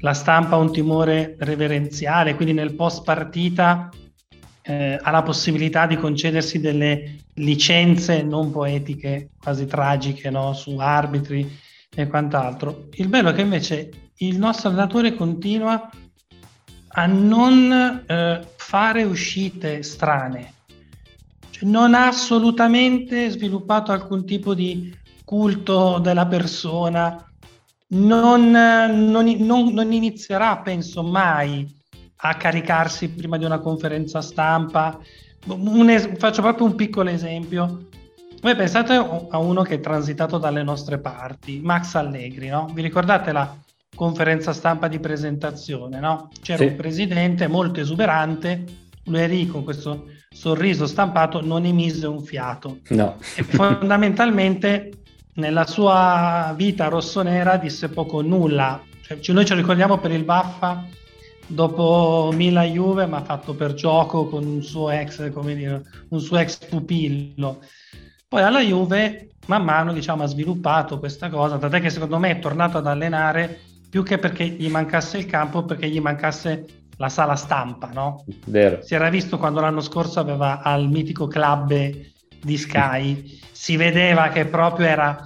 la 0.00 0.14
stampa 0.14 0.56
ha 0.56 0.58
un 0.58 0.72
timore 0.72 1.36
reverenziale, 1.38 2.34
quindi 2.34 2.54
nel 2.54 2.74
post 2.76 3.04
partita 3.04 3.90
eh, 4.66 4.98
ha 5.00 5.10
la 5.10 5.22
possibilità 5.22 5.86
di 5.86 5.96
concedersi 5.96 6.58
delle 6.58 7.18
licenze 7.34 8.22
non 8.22 8.50
poetiche, 8.50 9.30
quasi 9.40 9.66
tragiche, 9.66 10.28
no? 10.30 10.52
su 10.54 10.76
arbitri 10.78 11.48
e 11.94 12.06
quant'altro. 12.08 12.88
Il 12.94 13.08
bello 13.08 13.30
è 13.30 13.34
che 13.34 13.42
invece 13.42 13.90
il 14.18 14.38
nostro 14.38 14.68
allenatore 14.68 15.14
continua 15.14 15.88
a 16.88 17.06
non 17.06 18.04
eh, 18.06 18.40
fare 18.56 19.04
uscite 19.04 19.82
strane, 19.82 20.52
cioè, 21.50 21.68
non 21.68 21.94
ha 21.94 22.08
assolutamente 22.08 23.30
sviluppato 23.30 23.92
alcun 23.92 24.24
tipo 24.26 24.54
di 24.54 24.92
culto 25.24 25.98
della 25.98 26.26
persona, 26.26 27.22
non, 27.88 28.50
non, 28.50 29.24
non, 29.38 29.72
non 29.72 29.92
inizierà, 29.92 30.58
penso 30.58 31.02
mai, 31.02 31.68
a 32.16 32.34
caricarsi 32.34 33.10
prima 33.10 33.36
di 33.36 33.44
una 33.44 33.58
conferenza 33.58 34.20
stampa. 34.20 34.98
Es- 35.88 36.16
faccio 36.16 36.42
proprio 36.42 36.66
un 36.66 36.74
piccolo 36.74 37.10
esempio. 37.10 37.88
Voi 38.40 38.54
pensate 38.54 38.94
a 38.94 39.38
uno 39.38 39.62
che 39.62 39.74
è 39.74 39.80
transitato 39.80 40.38
dalle 40.38 40.62
nostre 40.62 40.98
parti, 40.98 41.60
Max 41.62 41.94
Allegri, 41.94 42.48
no? 42.48 42.68
Vi 42.72 42.82
ricordate 42.82 43.32
la 43.32 43.56
conferenza 43.94 44.52
stampa 44.52 44.88
di 44.88 45.00
presentazione, 45.00 46.00
no? 46.00 46.30
C'era 46.42 46.58
sì. 46.58 46.68
un 46.68 46.76
presidente 46.76 47.48
molto 47.48 47.80
esuberante, 47.80 48.64
lui 49.04 49.28
lì 49.28 49.46
con 49.46 49.64
questo 49.64 50.06
sorriso 50.28 50.86
stampato, 50.86 51.40
non 51.44 51.64
emise 51.64 52.06
un 52.06 52.22
fiato. 52.22 52.80
No. 52.90 53.16
E 53.36 53.42
fondamentalmente 53.42 54.90
nella 55.34 55.66
sua 55.66 56.52
vita 56.56 56.88
rossonera 56.88 57.56
disse 57.56 57.88
poco 57.88 58.18
o 58.18 58.22
nulla. 58.22 58.80
Cioè, 59.00 59.34
noi 59.34 59.46
ci 59.46 59.54
ricordiamo 59.54 59.98
per 59.98 60.10
il 60.10 60.24
Baffa 60.24 60.84
dopo 61.46 62.30
Mila 62.34 62.64
Juve, 62.64 63.06
ma 63.06 63.22
fatto 63.22 63.54
per 63.54 63.74
gioco 63.74 64.28
con 64.28 64.44
un 64.44 64.62
suo 64.62 64.90
ex, 64.90 65.32
come 65.32 65.54
dire, 65.54 65.82
un 66.08 66.20
suo 66.20 66.38
ex 66.38 66.58
pupillo. 66.66 67.60
Poi 68.28 68.42
alla 68.42 68.60
Juve 68.60 69.30
man 69.46 69.64
mano 69.64 69.92
diciamo, 69.92 70.22
ha 70.22 70.26
sviluppato 70.26 70.98
questa 70.98 71.28
cosa, 71.28 71.58
tant'è 71.58 71.80
che 71.80 71.90
secondo 71.90 72.18
me 72.18 72.30
è 72.30 72.38
tornato 72.38 72.78
ad 72.78 72.86
allenare 72.86 73.60
più 73.88 74.02
che 74.02 74.18
perché 74.18 74.46
gli 74.46 74.68
mancasse 74.68 75.18
il 75.18 75.26
campo, 75.26 75.64
perché 75.64 75.88
gli 75.88 76.00
mancasse 76.00 76.64
la 76.98 77.08
sala 77.08 77.36
stampa, 77.36 77.90
no? 77.92 78.24
Vero. 78.46 78.82
Si 78.82 78.94
era 78.94 79.08
visto 79.08 79.38
quando 79.38 79.60
l'anno 79.60 79.80
scorso 79.80 80.18
aveva 80.18 80.62
al 80.62 80.88
mitico 80.88 81.26
club 81.26 81.74
di 82.42 82.56
Sky, 82.56 83.38
si 83.52 83.76
vedeva 83.76 84.28
che 84.28 84.46
proprio 84.46 84.86
era 84.86 85.18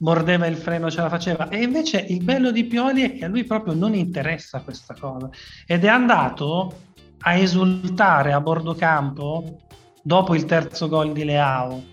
mordeva 0.00 0.46
il 0.46 0.56
freno, 0.56 0.90
ce 0.90 1.00
la 1.00 1.08
faceva. 1.08 1.48
E 1.48 1.62
invece 1.62 2.04
il 2.08 2.22
bello 2.22 2.50
di 2.50 2.64
Pioli 2.64 3.02
è 3.02 3.16
che 3.16 3.24
a 3.24 3.28
lui 3.28 3.44
proprio 3.44 3.74
non 3.74 3.94
interessa 3.94 4.60
questa 4.60 4.94
cosa. 4.98 5.28
Ed 5.66 5.84
è 5.84 5.88
andato 5.88 6.72
a 7.20 7.34
esultare 7.34 8.32
a 8.32 8.40
bordo 8.40 8.74
campo 8.74 9.58
dopo 10.02 10.34
il 10.34 10.44
terzo 10.44 10.88
gol 10.88 11.12
di 11.12 11.24
Leao. 11.24 11.92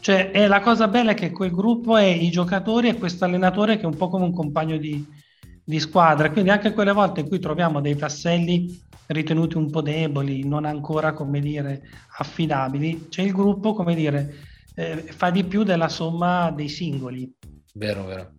Cioè, 0.00 0.30
è 0.30 0.46
la 0.46 0.60
cosa 0.60 0.86
bella 0.86 1.12
è 1.12 1.14
che 1.14 1.32
quel 1.32 1.50
gruppo 1.50 1.96
è 1.96 2.04
i 2.04 2.30
giocatori 2.30 2.88
e 2.88 2.96
questo 2.96 3.24
allenatore 3.24 3.76
che 3.76 3.82
è 3.82 3.86
un 3.86 3.96
po' 3.96 4.08
come 4.08 4.24
un 4.24 4.32
compagno 4.32 4.76
di, 4.76 5.04
di 5.64 5.80
squadra. 5.80 6.30
Quindi 6.30 6.50
anche 6.50 6.72
quelle 6.72 6.92
volte 6.92 7.20
in 7.20 7.28
cui 7.28 7.40
troviamo 7.40 7.80
dei 7.80 7.96
tasselli 7.96 8.84
ritenuti 9.06 9.56
un 9.56 9.70
po' 9.70 9.82
deboli, 9.82 10.46
non 10.46 10.64
ancora, 10.64 11.12
come 11.12 11.40
dire, 11.40 11.82
affidabili, 12.18 13.06
c'è 13.08 13.22
il 13.22 13.32
gruppo, 13.32 13.72
come 13.74 13.94
dire, 13.94 14.34
eh, 14.76 14.96
fa 14.98 15.30
di 15.30 15.42
più 15.44 15.62
della 15.62 15.88
somma 15.88 16.50
dei 16.50 16.68
singoli. 16.68 17.34
Vero, 17.74 18.04
vero. 18.04 18.35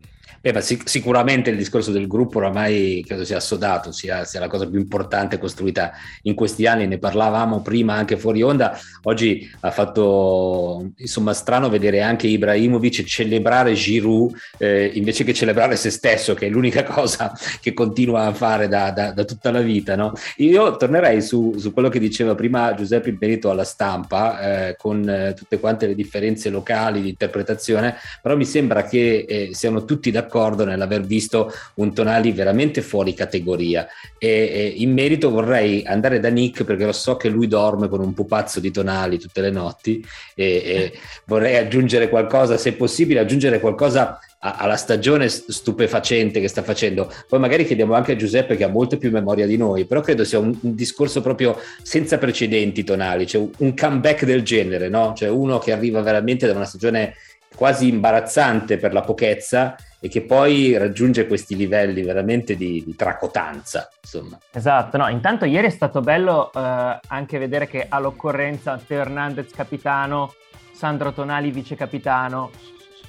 Beh, 0.51 0.62
sic- 0.62 0.88
sicuramente 0.88 1.50
il 1.50 1.58
discorso 1.58 1.92
del 1.92 2.08
gruppo 2.08 2.38
oramai 2.38 3.04
credo 3.06 3.25
sia 3.25 3.38
assodato, 3.38 3.92
sia, 3.92 4.24
sia, 4.24 4.39
la 4.39 4.48
cosa 4.48 4.66
più 4.66 4.80
importante 4.80 5.38
costruita 5.38 5.92
in 6.22 6.36
questi 6.36 6.66
anni, 6.66 6.88
ne 6.88 7.00
parlavamo 7.00 7.62
prima 7.62 7.96
anche 7.96 8.16
fuori 8.16 8.42
onda, 8.42 8.77
oggi 9.04 9.50
ha 9.62 9.72
fatto 9.72 10.92
insomma 10.96 11.34
strano 11.34 11.70
vedere 11.70 12.01
anche 12.01 12.27
Ibrahimovic 12.27 13.04
celebrare 13.04 13.74
Giroud 13.74 14.34
eh, 14.58 14.89
invece 14.94 15.25
che 15.25 15.34
celebrare 15.34 15.75
se 15.75 15.89
stesso, 15.89 16.34
che 16.34 16.48
è 16.48 16.50
l'unica 16.50 16.84
cosa 16.88 17.38
che 17.60 17.74
continua 17.74 18.27
a 18.27 18.34
fare 18.34 18.70
da, 18.70 18.92
da, 18.92 19.12
da 19.12 19.25
tutta 19.25 19.51
la 19.51 19.62
vita. 19.62 19.96
No? 19.96 20.13
Io 20.38 20.77
tornerei 20.77 21.22
su, 21.22 21.56
su, 21.58 21.74
quello 21.74 21.89
che 21.89 22.00
diceva 22.00 22.36
prima 22.36 22.74
Giuseppe 22.74 23.10
in 23.10 23.39
alla 23.44 23.66
stampa, 23.66 24.68
eh, 24.70 24.75
con 24.77 25.08
eh, 25.10 25.34
tutte 25.36 25.60
quante 25.60 25.88
le 25.88 25.96
differenze 25.96 26.50
locali 26.50 27.01
di 27.01 27.10
interpretazione, 27.10 27.96
però 28.22 28.38
mi 28.38 28.46
sembra 28.46 28.84
che 28.84 29.25
eh, 29.27 29.50
siano 29.51 29.84
tutti 29.84 30.10
d'accordo 30.10 30.36
d'accordo 30.38 30.63
nell'aver 30.63 31.01
visto 31.01 31.51
un 31.75 31.94
Tonali 31.94 32.32
veramente 32.32 32.82
fuori 32.82 33.13
categoria 33.13 33.88
e, 34.17 34.27
e, 34.29 34.74
in 34.77 34.94
merito 34.94 35.32
vorrei 35.32 35.84
andare 35.86 36.20
da 36.20 36.29
Nick 36.29 36.63
perché 36.63 36.86
lo 36.86 36.91
so 36.91 37.17
che 37.17 37.29
lui 37.29 37.48
dorme 37.48 37.88
con 37.88 38.00
un 38.00 38.13
pupazzo 38.13 38.60
di 38.60 38.72
Tonali 38.72 39.17
tutte 39.17 39.41
le 39.41 39.50
notti 39.50 40.03
e, 40.36 40.46
e 40.46 40.94
vorrei 41.25 41.58
aggiungere 41.58 42.10
qualcosa, 42.10 42.58
se 42.58 42.74
possibile 42.74 43.20
aggiungere 43.20 43.60
qualcosa 43.60 44.20
alla 44.39 44.75
stagione 44.75 45.27
stupefacente 45.29 46.39
che 46.39 46.48
sta 46.48 46.62
facendo. 46.62 47.12
Poi 47.27 47.39
magari 47.39 47.65
chiediamo 47.65 47.96
anche 47.96 48.12
a 48.12 48.15
Giuseppe 48.15 48.56
che 48.56 48.63
ha 48.63 48.70
molta 48.70 48.96
più 48.96 49.10
memoria 49.10 49.48
di 49.48 49.58
noi, 49.58 49.86
però 49.86 50.00
credo 50.01 50.24
sia 50.24 50.38
un, 50.38 50.56
un 50.62 50.75
discorso 50.75 51.22
proprio 51.22 51.60
senza 51.82 52.20
precedenti 52.20 52.84
tonali, 52.84 53.25
cioè 53.25 53.46
un 53.58 53.74
comeback 53.75 54.25
del 54.25 54.44
genere, 54.44 54.89
no? 54.89 55.13
Cioè 55.15 55.27
uno 55.29 55.58
che 55.58 55.72
arriva 55.72 56.01
veramente 56.01 56.46
da 56.46 56.53
una 56.53 56.65
stagione 56.65 57.15
quasi 57.56 57.88
imbarazzante 57.88 58.77
per 58.77 58.94
la 58.94 59.01
pochezza 59.01 59.75
e 60.00 60.10
che 60.10 60.22
poi 60.22 60.77
raggiunge 60.77 61.27
questi 61.27 61.56
livelli 61.56 62.04
veramente 62.04 62.56
di, 62.56 62.84
di 62.86 62.96
tracotanza. 62.96 63.89
Insomma. 64.01 64.38
Esatto, 64.51 64.98
no, 64.98 65.08
intanto 65.10 65.46
ieri 65.46 65.68
è 65.68 65.72
stato 65.72 66.01
bello 66.01 66.51
eh, 66.54 67.00
anche 67.08 67.38
vedere 67.38 67.68
che 67.68 67.86
all'occorrenza 67.89 68.80
Teo 68.86 69.01
Hernandez 69.01 69.51
capitano, 69.51 70.34
Sandro 70.74 71.12
Tonali 71.12 71.51
vice 71.51 71.75
capitano, 71.75 72.51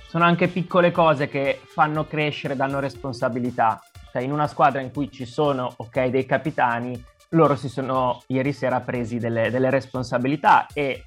sono 0.09 0.25
anche 0.25 0.49
piccole 0.49 0.91
cose 0.91 1.29
che 1.29 1.61
fanno 1.63 2.07
crescere, 2.07 2.57
danno 2.57 2.81
responsabilità. 2.81 3.83
Cioè, 4.11 4.23
in 4.23 4.33
una 4.33 4.47
squadra 4.47 4.81
in 4.81 4.91
cui 4.91 5.11
ci 5.11 5.27
sono, 5.27 5.71
ok, 5.77 6.07
dei 6.07 6.25
capitani, 6.25 7.05
loro 7.31 7.57
si 7.57 7.69
sono 7.69 8.23
ieri 8.29 8.55
sera 8.55 8.81
presi 8.81 9.19
delle, 9.19 9.51
delle 9.51 9.69
responsabilità 9.69 10.67
e 10.73 11.05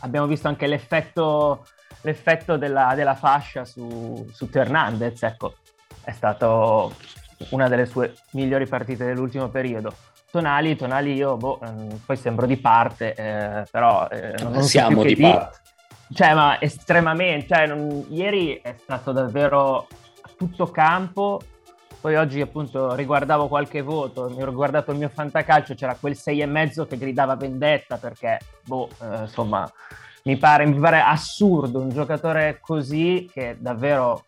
abbiamo 0.00 0.28
visto 0.28 0.46
anche 0.46 0.68
l'effetto 0.68 1.66
l'effetto 2.04 2.56
della, 2.56 2.94
della 2.94 3.14
fascia 3.14 3.64
su, 3.64 4.26
su 4.30 4.48
Hernandez, 4.52 5.22
ecco, 5.22 5.54
è 6.04 6.12
stato 6.12 6.94
una 7.50 7.68
delle 7.68 7.86
sue 7.86 8.14
migliori 8.32 8.66
partite 8.66 9.04
dell'ultimo 9.04 9.48
periodo. 9.48 9.94
Tonali, 10.30 10.76
Tonali 10.76 11.14
io, 11.14 11.36
boh, 11.36 11.60
mm, 11.64 11.90
poi 12.04 12.16
sembro 12.16 12.46
di 12.46 12.56
parte, 12.56 13.14
eh, 13.14 13.64
però... 13.70 14.08
Eh, 14.08 14.34
non, 14.42 14.52
non 14.52 14.62
siamo 14.62 15.02
di 15.02 15.16
parte. 15.16 15.60
Cioè, 16.12 16.34
ma 16.34 16.60
estremamente, 16.60 17.54
cioè, 17.54 17.66
non, 17.66 18.04
ieri 18.10 18.60
è 18.60 18.74
stato 18.78 19.12
davvero 19.12 19.86
a 20.22 20.30
tutto 20.36 20.66
campo, 20.66 21.40
poi 22.00 22.16
oggi 22.16 22.40
appunto 22.40 22.94
riguardavo 22.94 23.48
qualche 23.48 23.80
voto, 23.80 24.28
mi 24.28 24.42
ho 24.42 24.46
riguardato 24.46 24.90
il 24.90 24.98
mio 24.98 25.08
fantacalcio, 25.08 25.74
c'era 25.74 25.96
quel 25.98 26.12
6,5 26.12 26.86
che 26.86 26.98
gridava 26.98 27.34
vendetta 27.34 27.96
perché, 27.96 28.38
boh, 28.64 28.90
eh, 29.00 29.20
insomma, 29.22 29.70
mi 30.24 30.36
pare, 30.36 30.66
mi 30.66 30.78
pare 30.78 31.00
assurdo 31.00 31.80
un 31.80 31.90
giocatore 31.90 32.58
così 32.60 33.28
che 33.30 33.56
davvero 33.58 34.24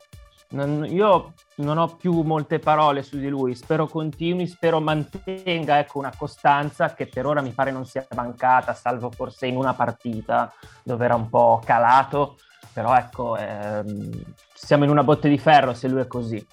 non, 0.48 0.86
io 0.88 1.32
non 1.56 1.78
ho 1.78 1.96
più 1.96 2.20
molte 2.20 2.58
parole 2.58 3.02
su 3.02 3.18
di 3.18 3.28
lui, 3.28 3.54
spero 3.54 3.86
continui, 3.86 4.46
spero 4.46 4.78
mantenga 4.80 5.78
ecco, 5.78 5.98
una 5.98 6.12
costanza 6.16 6.92
che 6.94 7.06
per 7.06 7.26
ora 7.26 7.40
mi 7.40 7.50
pare 7.50 7.72
non 7.72 7.86
sia 7.86 8.06
mancata, 8.14 8.74
salvo 8.74 9.10
forse 9.10 9.46
in 9.46 9.56
una 9.56 9.74
partita 9.74 10.52
dove 10.84 11.04
era 11.04 11.14
un 11.14 11.28
po' 11.28 11.60
calato, 11.64 12.36
però 12.72 12.94
ecco, 12.94 13.36
ehm, 13.36 14.22
siamo 14.52 14.84
in 14.84 14.90
una 14.90 15.02
botte 15.02 15.28
di 15.28 15.38
ferro 15.38 15.72
se 15.72 15.88
lui 15.88 16.02
è 16.02 16.06
così. 16.06 16.46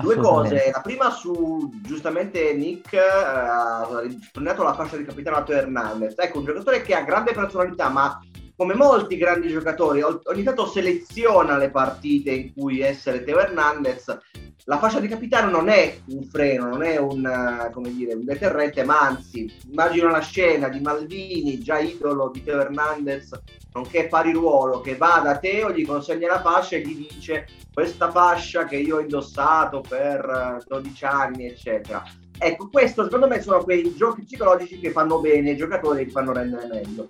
Due 0.00 0.16
cose, 0.16 0.70
la 0.72 0.80
prima 0.80 1.10
su 1.10 1.70
giustamente 1.82 2.52
Nick 2.54 2.92
eh, 2.92 2.98
ha 2.98 3.86
sottolineato 4.20 4.62
la 4.62 4.74
fascia 4.74 4.96
di 4.96 5.04
capitano 5.04 5.42
Teo 5.42 5.56
Hernandez. 5.56 6.14
Ecco, 6.16 6.38
un 6.38 6.44
giocatore 6.44 6.82
che 6.82 6.94
ha 6.94 7.02
grande 7.02 7.32
personalità, 7.32 7.88
ma 7.88 8.20
come 8.58 8.74
molti 8.74 9.16
grandi 9.16 9.46
giocatori, 9.50 10.02
ogni 10.02 10.42
tanto 10.42 10.66
seleziona 10.66 11.56
le 11.56 11.70
partite 11.70 12.32
in 12.32 12.52
cui 12.52 12.80
essere 12.80 13.22
Teo 13.22 13.38
Hernandez. 13.38 14.18
La 14.64 14.78
fascia 14.78 14.98
di 14.98 15.06
capitano 15.06 15.48
non 15.48 15.68
è 15.68 16.00
un 16.08 16.24
freno, 16.24 16.66
non 16.66 16.82
è 16.82 16.98
un, 16.98 17.24
eh, 17.24 17.90
dire, 17.92 18.14
un 18.14 18.24
deterrente, 18.24 18.82
ma 18.82 18.98
anzi, 18.98 19.48
immagino 19.70 20.10
la 20.10 20.18
scena 20.18 20.68
di 20.68 20.80
Maldini, 20.80 21.60
già 21.60 21.78
idolo 21.78 22.30
di 22.32 22.42
Teo 22.42 22.60
Hernandez, 22.60 23.30
nonché 23.74 24.08
pari 24.08 24.32
ruolo, 24.32 24.80
che 24.80 24.96
va 24.96 25.20
da 25.22 25.38
Teo, 25.38 25.70
gli 25.70 25.86
consegna 25.86 26.26
la 26.26 26.40
fascia 26.40 26.74
e 26.74 26.80
gli 26.80 27.06
dice 27.08 27.46
questa 27.72 28.10
fascia 28.10 28.64
che 28.64 28.76
io 28.76 28.96
ho 28.96 29.00
indossato 29.00 29.82
per 29.88 30.64
12 30.66 31.04
eh, 31.04 31.06
anni, 31.06 31.46
eccetera. 31.46 32.02
Ecco, 32.36 32.68
questo 32.68 33.04
secondo 33.04 33.28
me 33.28 33.40
sono 33.40 33.62
quei 33.62 33.94
giochi 33.94 34.24
psicologici 34.24 34.80
che 34.80 34.90
fanno 34.90 35.20
bene 35.20 35.52
i 35.52 35.56
giocatori 35.56 36.00
e 36.00 36.04
li 36.06 36.10
fanno 36.10 36.32
rendere 36.32 36.66
meglio. 36.66 37.06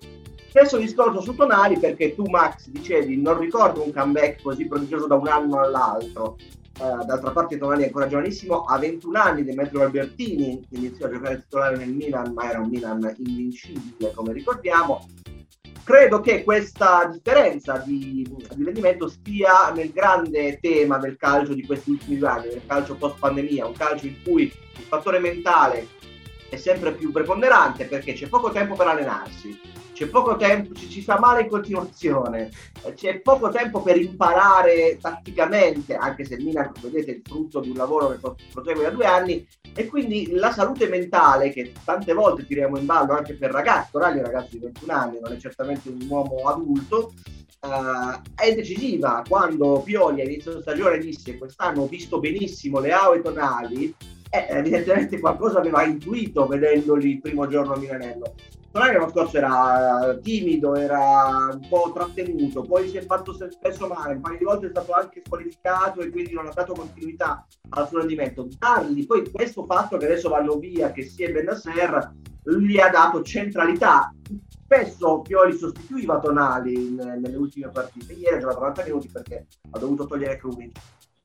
Stesso 0.49 0.77
discorso 0.77 1.21
su 1.21 1.35
Tonali 1.35 1.77
perché 1.77 2.15
tu 2.15 2.25
Max 2.27 2.69
dicevi 2.69 3.21
non 3.21 3.37
ricordo 3.37 3.83
un 3.83 3.93
comeback 3.93 4.41
così 4.41 4.65
prodigioso 4.65 5.05
da 5.05 5.13
un 5.13 5.27
anno 5.27 5.59
all'altro. 5.59 6.37
Uh, 6.79 7.05
d'altra 7.05 7.31
parte 7.31 7.57
Tonali 7.57 7.83
è 7.83 7.85
ancora 7.85 8.07
giovanissimo, 8.07 8.63
ha 8.63 8.79
21 8.79 9.19
anni, 9.19 9.43
Demetrio 9.43 9.83
Albertini 9.83 10.65
iniziò 10.71 11.05
a 11.05 11.11
giocare 11.11 11.41
titolare 11.41 11.77
nel 11.77 11.89
Milan, 11.89 12.33
ma 12.33 12.49
era 12.49 12.59
un 12.59 12.69
Milan 12.69 13.13
invincibile 13.17 14.11
come 14.13 14.33
ricordiamo 14.33 15.05
credo 15.83 16.19
che 16.19 16.43
questa 16.43 17.09
differenza 17.11 17.77
di, 17.77 18.23
di, 18.55 18.63
rendimento 18.63 19.07
stia 19.07 19.71
nel 19.71 19.91
grande 19.91 20.59
tema 20.59 20.99
del 20.99 21.17
calcio 21.17 21.55
di 21.55 21.65
questi 21.65 21.89
ultimi 21.89 22.17
due 22.17 22.27
anni, 22.27 22.49
del 22.49 22.61
calcio 22.67 22.95
post 22.95 23.17
pandemia, 23.17 23.65
un 23.65 23.73
calcio 23.73 24.05
in 24.05 24.15
cui 24.23 24.43
il 24.43 24.83
fattore 24.87 25.17
mentale 25.17 25.87
è 26.47 26.57
sempre 26.57 26.93
più 26.93 27.11
preponderante 27.11 27.85
perché 27.85 28.13
c'è 28.13 28.27
poco 28.27 28.51
tempo 28.51 28.75
per 28.75 28.85
allenarsi, 28.85 29.59
c'è 29.99 30.07
poco 30.07 30.37
tempo, 30.37 30.73
ci, 30.73 30.89
ci, 30.89 31.01
fa 31.01 31.19
male 31.19 31.41
in 31.41 31.49
continuazione, 31.49 32.49
eh, 32.85 32.93
c'è 32.93 33.19
poco 33.19 33.49
tempo 33.49 33.81
per 33.81 33.97
imparare 33.97 34.97
tatticamente, 34.97 35.93
anche 35.95 36.23
se 36.23 36.35
il 36.35 36.45
Milan, 36.45 36.71
come 36.71 36.89
vedete, 36.89 37.11
è 37.11 37.15
il 37.15 37.21
frutto 37.21 37.59
di 37.59 37.71
un 37.71 37.75
lavoro 37.75 38.07
che 38.07 38.45
prosegue 38.53 38.83
da 38.83 38.91
due 38.91 39.05
anni, 39.05 39.45
e 39.75 39.87
quindi 39.87 40.31
la 40.31 40.53
salute 40.53 40.87
mentale, 40.87 41.49
che 41.49 41.73
tante 41.83 42.13
volte 42.13 42.45
tiriamo 42.45 42.77
in 42.77 42.85
ballo 42.85 43.11
anche 43.11 43.33
per 43.33 43.51
ragazzi, 43.51 43.97
ormai 43.97 44.19
è 44.19 44.21
ragazzo 44.21 44.51
di 44.51 44.59
21 44.59 44.93
anni, 44.93 45.19
non 45.19 45.33
è 45.33 45.37
certamente 45.37 45.89
un 45.89 46.05
uomo 46.07 46.47
adulto, 46.47 47.13
Uh, 47.61 48.21
è 48.35 48.55
decisiva. 48.55 49.21
Quando 49.27 49.81
Pioli 49.83 50.21
a 50.21 50.23
inizio 50.23 50.61
stagione 50.61 50.97
disse 50.97 51.37
quest'anno 51.37 51.81
ho 51.81 51.87
visto 51.87 52.21
benissimo 52.21 52.79
le 52.79 52.93
AO 52.93 53.15
e 53.15 53.21
tonali 53.21 53.93
eh, 54.29 54.47
evidentemente 54.47 55.19
qualcosa 55.19 55.59
aveva 55.59 55.83
intuito 55.83 56.45
vedendoli 56.45 57.09
il 57.09 57.19
primo 57.19 57.47
giorno 57.47 57.73
a 57.73 57.77
Milanello 57.77 58.33
Tonali 58.71 58.93
l'anno 58.93 59.09
scorso 59.09 59.37
era 59.37 60.15
timido, 60.21 60.75
era 60.75 61.49
un 61.53 61.67
po' 61.67 61.91
trattenuto, 61.91 62.61
poi 62.61 62.87
si 62.87 62.97
è 62.97 63.05
fatto 63.05 63.33
spesso 63.33 63.87
male, 63.87 64.13
un 64.13 64.21
paio 64.21 64.37
di 64.37 64.43
volte 64.43 64.67
è 64.67 64.69
stato 64.69 64.91
anche 64.93 65.23
squalificato 65.25 66.01
e 66.01 66.11
quindi 66.11 66.33
non 66.33 66.45
ha 66.45 66.51
dato 66.53 66.73
continuità 66.73 67.47
al 67.69 67.87
suo 67.87 67.97
rendimento. 67.97 68.47
Dargli 68.57 69.07
poi 69.07 69.29
questo 69.31 69.65
fatto 69.65 69.97
che 69.97 70.05
adesso 70.05 70.29
vanno 70.29 70.57
via, 70.57 70.91
che 70.91 71.03
sia 71.03 71.31
Benasser, 71.31 72.13
gli 72.43 72.79
ha 72.79 72.89
dato 72.89 73.23
centralità. 73.23 74.13
Spesso 74.47 75.21
Pioli 75.21 75.57
sostituiva 75.57 76.19
Tonali 76.19 76.91
nelle 76.91 77.35
ultime 77.35 77.69
partite, 77.69 78.13
ieri 78.13 78.35
ha 78.35 78.39
giocato 78.39 78.59
90 78.59 78.83
minuti 78.83 79.09
perché 79.09 79.47
ha 79.71 79.79
dovuto 79.79 80.05
togliere 80.05 80.37
Krunic 80.37 80.77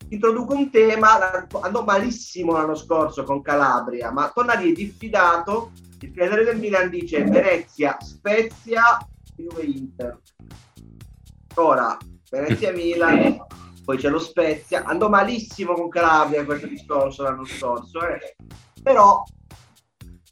introduco 0.09 0.55
un 0.55 0.71
tema, 0.71 1.47
andò 1.61 1.83
malissimo 1.83 2.53
l'anno 2.53 2.75
scorso 2.75 3.25
con 3.25 3.43
Calabria, 3.43 4.13
ma 4.13 4.31
Tonali 4.33 4.71
è 4.71 4.73
diffidato 4.73 5.73
il 6.05 6.13
creatore 6.13 6.45
del 6.45 6.59
Milan 6.59 6.91
dice 6.91 7.25
Venezia, 7.25 7.97
Spezia, 8.01 8.99
Juve 9.37 9.63
Inter. 9.63 10.21
Ora, 11.55 11.97
Venezia 12.31 12.73
Milan, 12.73 13.43
poi 13.85 13.97
c'è 13.97 14.11
lo 14.11 14.19
Spezia. 14.19 14.85
Andò 14.85 15.09
malissimo 15.09 15.73
con 15.73 15.89
Calabria 15.89 16.45
questo 16.45 16.67
discorso 16.67 17.23
l'anno 17.23 17.45
scorso, 17.47 18.07
eh. 18.07 18.37
però 18.83 19.25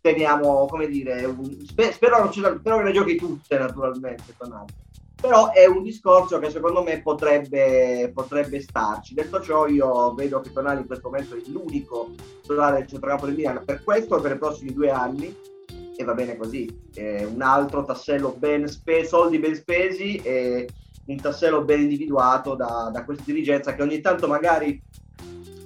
teniamo, 0.00 0.66
come 0.66 0.88
dire, 0.88 1.24
un, 1.24 1.44
sper- 1.64 1.94
spero, 1.94 2.30
spero, 2.30 2.78
che 2.78 2.82
le 2.82 2.92
giochi 2.92 3.16
tutte 3.16 3.58
naturalmente, 3.58 4.34
Tonali. 4.36 4.74
Però 5.22 5.52
è 5.52 5.64
un 5.66 5.84
discorso 5.84 6.40
che 6.40 6.50
secondo 6.50 6.82
me 6.82 7.00
potrebbe, 7.00 8.10
potrebbe 8.12 8.60
starci. 8.60 9.14
Detto 9.14 9.40
ciò, 9.40 9.68
io 9.68 10.12
vedo 10.14 10.40
che 10.40 10.52
Tonali 10.52 10.80
in 10.80 10.86
questo 10.86 11.08
momento 11.08 11.36
è 11.36 11.40
l'unico 11.46 12.10
titolare 12.42 12.78
del 12.78 12.88
centrocampo 12.88 13.26
del 13.26 13.36
Milan 13.36 13.62
per 13.64 13.84
questo 13.84 14.18
e 14.18 14.20
per 14.20 14.32
i 14.32 14.38
prossimi 14.38 14.72
due 14.72 14.90
anni 14.90 15.50
e 15.96 16.04
va 16.04 16.14
bene 16.14 16.36
così. 16.36 16.68
Eh, 16.94 17.24
un 17.24 17.42
altro 17.42 17.84
tassello 17.84 18.34
ben 18.36 18.66
speso, 18.68 19.18
soldi 19.18 19.38
ben 19.38 19.54
spesi 19.54 20.16
e 20.16 20.68
un 21.06 21.16
tassello 21.16 21.62
ben 21.62 21.80
individuato 21.80 22.54
da, 22.54 22.90
da 22.92 23.04
questa 23.04 23.24
dirigenza 23.26 23.74
che 23.74 23.82
ogni 23.82 24.00
tanto 24.00 24.28
magari, 24.28 24.80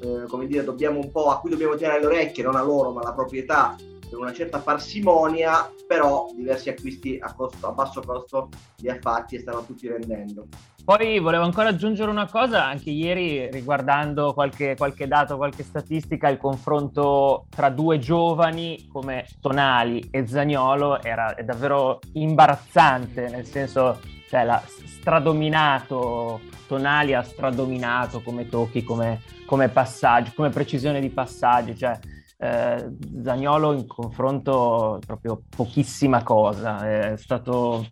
eh, 0.01 0.25
come 0.29 0.47
dire, 0.47 0.65
dobbiamo 0.65 0.99
un 0.99 1.11
po' 1.11 1.31
a 1.31 1.39
cui 1.41 1.51
dobbiamo 1.51 1.77
tenere 1.77 2.01
le 2.01 2.07
orecchie, 2.07 2.45
non 2.45 2.57
a 2.57 2.63
loro, 2.63 2.93
ma 2.93 3.01
alla 3.01 3.13
proprietà, 3.13 3.77
per 4.09 4.19
una 4.19 4.33
certa 4.33 4.59
parsimonia, 4.59 5.71
però 5.87 6.29
diversi 6.35 6.69
acquisti 6.69 7.19
a, 7.21 7.33
costo, 7.33 7.67
a 7.67 7.73
basso 7.73 8.01
costo 8.01 8.49
li 8.79 8.89
ha 8.89 8.99
fatti 9.01 9.37
e 9.37 9.41
stanno 9.41 9.65
tutti 9.65 9.89
rendendo. 9.89 10.47
Poi 10.85 11.19
volevo 11.19 11.43
ancora 11.43 11.71
aggiungere 11.71 12.11
una 12.11 12.29
cosa, 12.29 12.65
anche 12.65 12.91
ieri 12.91 13.51
riguardando 13.51 14.33
qualche, 14.33 14.77
qualche, 14.77 15.09
dato, 15.09 15.37
qualche 15.37 15.65
statistica, 15.65 16.29
il 16.29 16.39
confronto 16.39 17.47
tra 17.49 17.71
due 17.71 17.99
giovani 17.99 18.87
come 18.93 19.27
Tonali 19.41 20.09
e 20.13 20.29
Zagnolo 20.29 21.03
era 21.03 21.35
davvero 21.45 21.99
imbarazzante, 22.13 23.29
nel 23.29 23.47
senso, 23.47 23.99
cioè, 24.29 24.45
la 24.45 24.63
stradominato, 25.07 26.41
Tonali 26.69 27.15
ha 27.15 27.23
stradominato 27.23 28.23
come 28.23 28.49
tocchi, 28.49 28.85
come, 28.85 29.23
come 29.45 29.69
passaggi, 29.69 30.33
come 30.35 30.51
precisione 30.51 31.01
di 31.01 31.11
passaggi, 31.11 31.77
cioè 31.77 31.99
eh, 32.39 32.91
Zagnolo 33.23 33.73
in 33.73 33.87
confronto 33.87 34.99
proprio 35.05 35.43
pochissima 35.49 36.23
cosa, 36.23 37.13
è 37.13 37.17
stato 37.17 37.87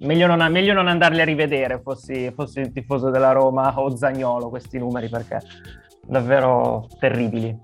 meglio 0.00 0.26
non, 0.26 0.50
meglio 0.52 0.72
non 0.72 0.88
andarli 0.88 1.20
a 1.20 1.24
rivedere 1.24 1.80
fossi, 1.82 2.30
fossi 2.34 2.60
il 2.60 2.72
tifoso 2.72 3.10
della 3.10 3.32
Roma 3.32 3.78
o 3.78 3.96
Zagnolo 3.96 4.50
questi 4.50 4.78
numeri 4.78 5.08
perché 5.08 5.40
davvero 6.06 6.88
terribili. 6.98 7.58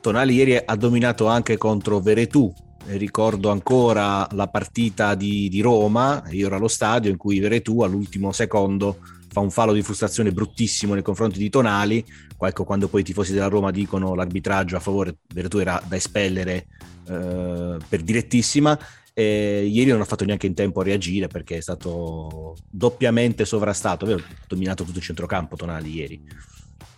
Tonali 0.00 0.34
ieri 0.34 0.60
ha 0.62 0.76
dominato 0.76 1.26
anche 1.26 1.56
contro 1.56 1.98
Veretù, 1.98 2.52
ricordo 2.88 3.50
ancora 3.50 4.26
la 4.32 4.48
partita 4.48 5.14
di, 5.14 5.48
di, 5.48 5.62
Roma, 5.62 6.22
io 6.30 6.46
ero 6.46 6.56
allo 6.56 6.68
stadio 6.68 7.10
in 7.10 7.16
cui 7.16 7.38
Veretù 7.38 7.80
all'ultimo 7.80 8.30
secondo 8.32 8.98
fa 9.34 9.40
un 9.40 9.50
fallo 9.50 9.72
di 9.72 9.82
frustrazione 9.82 10.30
bruttissimo 10.30 10.94
nei 10.94 11.02
confronti 11.02 11.38
di 11.38 11.50
Tonali, 11.50 12.06
ecco, 12.38 12.62
quando 12.62 12.86
poi 12.86 13.00
i 13.00 13.04
tifosi 13.04 13.32
della 13.32 13.48
Roma 13.48 13.72
dicono 13.72 14.14
l'arbitraggio 14.14 14.76
a 14.76 14.80
favore, 14.80 15.16
Veretù 15.26 15.58
era 15.58 15.82
da 15.84 15.96
espellere 15.96 16.68
eh, 17.08 17.76
per 17.88 18.02
direttissima, 18.02 18.78
e 19.12 19.66
ieri 19.66 19.90
non 19.90 20.00
ha 20.00 20.04
fatto 20.04 20.24
neanche 20.24 20.46
in 20.46 20.54
tempo 20.54 20.80
a 20.80 20.84
reagire 20.84 21.26
perché 21.26 21.56
è 21.56 21.60
stato 21.60 22.54
doppiamente 22.70 23.44
sovrastato, 23.44 24.04
aveva 24.04 24.22
dominato 24.46 24.84
tutto 24.84 24.98
il 24.98 25.04
centrocampo 25.04 25.56
Tonali 25.56 25.92
ieri. 25.92 26.22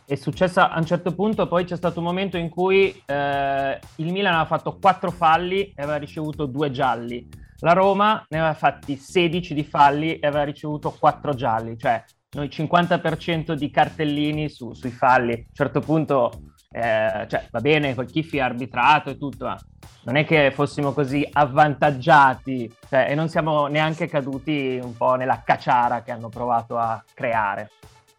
È 0.05 0.15
successa 0.15 0.71
a 0.71 0.79
un 0.79 0.85
certo 0.85 1.15
punto, 1.15 1.49
poi 1.49 1.65
c'è 1.65 1.77
stato 1.77 2.01
un 2.01 2.05
momento 2.05 2.37
in 2.37 2.51
cui 2.51 3.03
eh, 3.07 3.81
il 3.97 4.13
Milan 4.13 4.35
aveva 4.35 4.45
fatto 4.47 4.77
quattro 4.79 5.11
falli 5.11 5.73
e 5.75 5.83
aveva 5.83 5.97
ricevuto 5.97 6.45
due 6.45 6.71
gialli. 6.71 7.27
La 7.61 7.73
Roma 7.73 8.23
ne 8.29 8.39
aveva 8.39 8.53
fatti 8.53 8.97
16 8.97 9.55
di 9.55 9.65
falli 9.65 10.19
e 10.19 10.27
aveva 10.27 10.45
ricevuto 10.45 10.91
quattro 10.91 11.33
gialli, 11.33 11.79
cioè 11.79 12.05
noi 12.33 12.49
50% 12.49 13.53
di 13.53 13.71
cartellini 13.71 14.49
su, 14.49 14.73
sui 14.75 14.91
falli. 14.91 15.33
A 15.33 15.37
un 15.37 15.45
certo 15.53 15.81
punto, 15.81 16.43
eh, 16.71 17.27
cioè, 17.29 17.49
va 17.51 17.61
bene, 17.61 17.95
col 17.95 18.11
Chiffi 18.11 18.41
arbitrato 18.41 19.11
e 19.11 19.17
tutto, 19.17 19.47
ma 19.47 19.59
non 20.05 20.17
è 20.17 20.25
che 20.25 20.53
fossimo 20.53 20.93
così 20.93 21.27
avvantaggiati 21.31 22.73
cioè, 22.89 23.07
e 23.11 23.15
non 23.15 23.29
siamo 23.29 23.67
neanche 23.67 24.09
caduti 24.09 24.79
un 24.81 24.97
po' 24.97 25.15
nella 25.15 25.43
cacciara 25.45 26.03
che 26.03 26.13
hanno 26.13 26.29
provato 26.29 26.77
a 26.77 27.03
creare. 27.13 27.71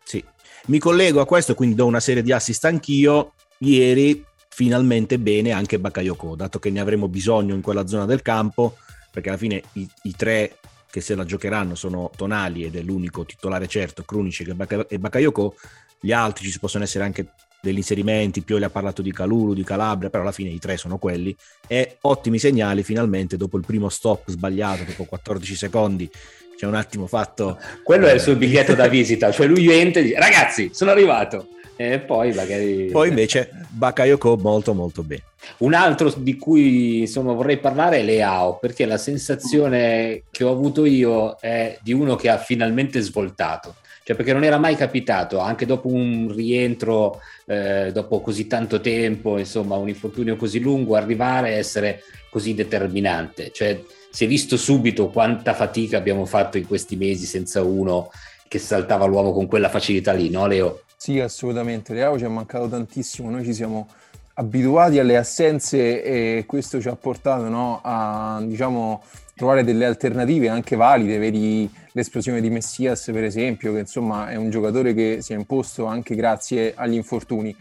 Sì, 0.03 0.23
mi 0.67 0.79
collego 0.79 1.21
a 1.21 1.25
questo, 1.25 1.55
quindi 1.55 1.75
do 1.75 1.85
una 1.85 1.99
serie 1.99 2.23
di 2.23 2.31
assist 2.31 2.63
anch'io. 2.65 3.33
Ieri 3.59 4.23
finalmente 4.49 5.19
bene 5.19 5.51
anche 5.51 5.79
Bakayoko, 5.79 6.35
dato 6.35 6.59
che 6.59 6.69
ne 6.69 6.79
avremo 6.79 7.07
bisogno 7.07 7.53
in 7.53 7.61
quella 7.61 7.87
zona 7.87 8.05
del 8.05 8.21
campo, 8.21 8.77
perché 9.11 9.29
alla 9.29 9.37
fine 9.37 9.61
i, 9.73 9.87
i 10.03 10.15
tre 10.15 10.57
che 10.89 11.01
se 11.01 11.15
la 11.15 11.25
giocheranno 11.25 11.75
sono 11.75 12.09
Tonali 12.15 12.63
ed 12.63 12.75
è 12.75 12.81
l'unico 12.81 13.25
titolare 13.25 13.67
certo, 13.67 14.03
Krunic 14.03 14.55
e 14.87 14.99
Bakayoko, 14.99 15.55
gli 15.99 16.11
altri 16.11 16.49
ci 16.49 16.59
possono 16.59 16.83
essere 16.83 17.03
anche 17.03 17.33
degli 17.61 17.77
inserimenti, 17.77 18.41
Pioli 18.41 18.63
ha 18.63 18.69
parlato 18.69 19.01
di 19.01 19.11
Calulu, 19.11 19.53
di 19.53 19.63
Calabria, 19.63 20.09
però 20.09 20.23
alla 20.23 20.31
fine 20.31 20.49
i 20.49 20.59
tre 20.59 20.77
sono 20.77 20.97
quelli 20.97 21.35
e 21.67 21.97
ottimi 22.01 22.39
segnali 22.39 22.83
finalmente 22.83 23.35
dopo 23.35 23.57
il 23.57 23.65
primo 23.65 23.89
stop 23.89 24.29
sbagliato, 24.29 24.83
dopo 24.83 25.05
14 25.05 25.55
secondi 25.55 26.09
c'è 26.55 26.65
un 26.65 26.75
attimo 26.75 27.07
fatto... 27.07 27.59
Quello 27.83 28.07
è 28.07 28.13
il 28.13 28.19
suo 28.19 28.35
biglietto 28.35 28.73
da 28.73 28.87
visita, 28.87 29.31
cioè 29.31 29.47
lui 29.47 29.69
entra 29.69 30.01
e 30.01 30.05
dice 30.05 30.19
ragazzi 30.19 30.69
sono 30.73 30.91
arrivato 30.91 31.49
e 31.77 31.99
poi 31.99 32.33
magari... 32.33 32.89
Poi 32.91 33.07
invece 33.09 33.49
Bakayoko 33.69 34.35
molto 34.37 34.73
molto 34.73 35.03
bene. 35.03 35.23
Un 35.59 35.73
altro 35.73 36.13
di 36.17 36.35
cui 36.35 36.99
insomma 37.01 37.31
vorrei 37.31 37.57
parlare 37.57 37.99
è 37.99 38.03
Leao, 38.03 38.57
perché 38.57 38.85
la 38.85 38.97
sensazione 38.97 40.23
che 40.29 40.43
ho 40.43 40.51
avuto 40.51 40.83
io 40.83 41.37
è 41.39 41.77
di 41.81 41.93
uno 41.93 42.15
che 42.15 42.29
ha 42.29 42.37
finalmente 42.37 42.99
svoltato 42.99 43.75
cioè 44.07 44.15
perché 44.15 44.31
non 44.31 44.45
era 44.45 44.57
mai 44.57 44.77
capitato, 44.77 45.39
anche 45.39 45.65
dopo 45.65 45.89
un 45.89 46.31
rientro, 46.33 47.19
eh, 47.45 47.91
dopo 47.91 48.21
così 48.21 48.47
tanto 48.47 48.79
tempo, 48.79 49.37
insomma 49.37 49.75
un 49.75 49.89
infortunio 49.89 50.37
così 50.37 50.61
lungo, 50.61 50.95
arrivare 50.95 51.49
a 51.49 51.57
essere 51.57 52.03
così 52.29 52.53
determinante. 52.53 53.51
Cioè 53.51 53.83
si 54.09 54.23
è 54.23 54.27
visto 54.29 54.55
subito 54.55 55.09
quanta 55.09 55.53
fatica 55.53 55.97
abbiamo 55.97 56.23
fatto 56.23 56.57
in 56.57 56.65
questi 56.65 56.95
mesi 56.95 57.25
senza 57.25 57.61
uno 57.63 58.09
che 58.47 58.59
saltava 58.59 59.03
l'uomo 59.03 59.33
con 59.33 59.45
quella 59.45 59.67
facilità 59.67 60.13
lì, 60.13 60.29
no 60.29 60.47
Leo? 60.47 60.83
Sì, 60.99 61.19
assolutamente. 61.19 61.93
Leo 61.93 62.17
ci 62.17 62.25
è 62.25 62.27
mancato 62.27 62.67
tantissimo, 62.67 63.29
noi 63.29 63.43
ci 63.43 63.53
siamo 63.53 63.87
abituati 64.33 64.97
alle 64.97 65.15
assenze 65.15 66.03
e 66.03 66.45
questo 66.47 66.81
ci 66.81 66.87
ha 66.87 66.95
portato 66.95 67.47
no, 67.49 67.79
a 67.83 68.41
diciamo, 68.43 69.03
trovare 69.35 69.63
delle 69.63 69.85
alternative 69.85 70.49
anche 70.49 70.75
valide, 70.75 71.19
vedi 71.19 71.69
l'esplosione 71.91 72.41
di 72.41 72.49
Messias 72.49 73.09
per 73.13 73.23
esempio, 73.23 73.73
che 73.73 73.79
insomma 73.79 74.29
è 74.29 74.35
un 74.35 74.49
giocatore 74.49 74.95
che 74.95 75.19
si 75.21 75.33
è 75.33 75.35
imposto 75.35 75.85
anche 75.85 76.15
grazie 76.15 76.73
agli 76.75 76.95
infortuni. 76.95 77.55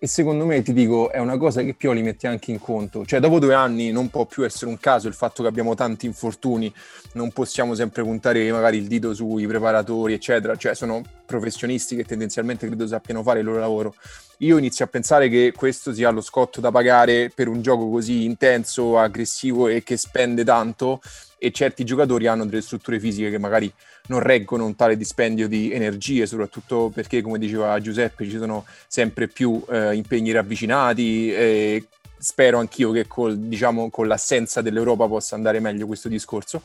E 0.00 0.06
secondo 0.06 0.46
me, 0.46 0.62
ti 0.62 0.72
dico, 0.72 1.10
è 1.10 1.18
una 1.18 1.36
cosa 1.36 1.62
che 1.62 1.74
Pioli 1.74 2.02
mette 2.02 2.28
anche 2.28 2.52
in 2.52 2.60
conto. 2.60 3.04
Cioè, 3.04 3.18
dopo 3.18 3.40
due 3.40 3.54
anni 3.54 3.90
non 3.90 4.10
può 4.10 4.26
più 4.26 4.44
essere 4.44 4.70
un 4.70 4.78
caso 4.78 5.08
il 5.08 5.14
fatto 5.14 5.42
che 5.42 5.48
abbiamo 5.48 5.74
tanti 5.74 6.06
infortuni, 6.06 6.72
non 7.14 7.32
possiamo 7.32 7.74
sempre 7.74 8.04
puntare 8.04 8.48
magari 8.52 8.76
il 8.76 8.86
dito 8.86 9.12
sui 9.12 9.44
preparatori, 9.48 10.12
eccetera. 10.12 10.54
Cioè, 10.54 10.76
sono 10.76 11.02
professionisti 11.26 11.96
che 11.96 12.04
tendenzialmente 12.04 12.68
credo 12.68 12.86
sappiano 12.86 13.24
fare 13.24 13.40
il 13.40 13.46
loro 13.46 13.58
lavoro. 13.58 13.94
Io 14.42 14.56
inizio 14.56 14.84
a 14.84 14.88
pensare 14.88 15.28
che 15.28 15.52
questo 15.56 15.92
sia 15.92 16.10
lo 16.10 16.20
scotto 16.20 16.60
da 16.60 16.70
pagare 16.70 17.28
per 17.34 17.48
un 17.48 17.60
gioco 17.60 17.90
così 17.90 18.24
intenso, 18.24 18.96
aggressivo 18.96 19.66
e 19.66 19.82
che 19.82 19.96
spende 19.96 20.44
tanto 20.44 21.00
e 21.38 21.50
certi 21.50 21.84
giocatori 21.84 22.28
hanno 22.28 22.46
delle 22.46 22.62
strutture 22.62 23.00
fisiche 23.00 23.30
che 23.30 23.38
magari 23.38 23.72
non 24.06 24.20
reggono 24.20 24.64
un 24.64 24.76
tale 24.76 24.96
dispendio 24.96 25.48
di 25.48 25.72
energie, 25.72 26.24
soprattutto 26.26 26.88
perché, 26.94 27.20
come 27.20 27.38
diceva 27.38 27.80
Giuseppe, 27.80 28.28
ci 28.28 28.38
sono 28.38 28.64
sempre 28.86 29.26
più 29.26 29.60
eh, 29.68 29.96
impegni 29.96 30.30
ravvicinati. 30.30 31.32
E 31.34 31.84
spero 32.16 32.58
anch'io 32.58 32.92
che 32.92 33.08
col, 33.08 33.36
diciamo, 33.36 33.90
con 33.90 34.06
l'assenza 34.06 34.62
dell'Europa 34.62 35.08
possa 35.08 35.34
andare 35.34 35.58
meglio 35.58 35.86
questo 35.86 36.08
discorso. 36.08 36.62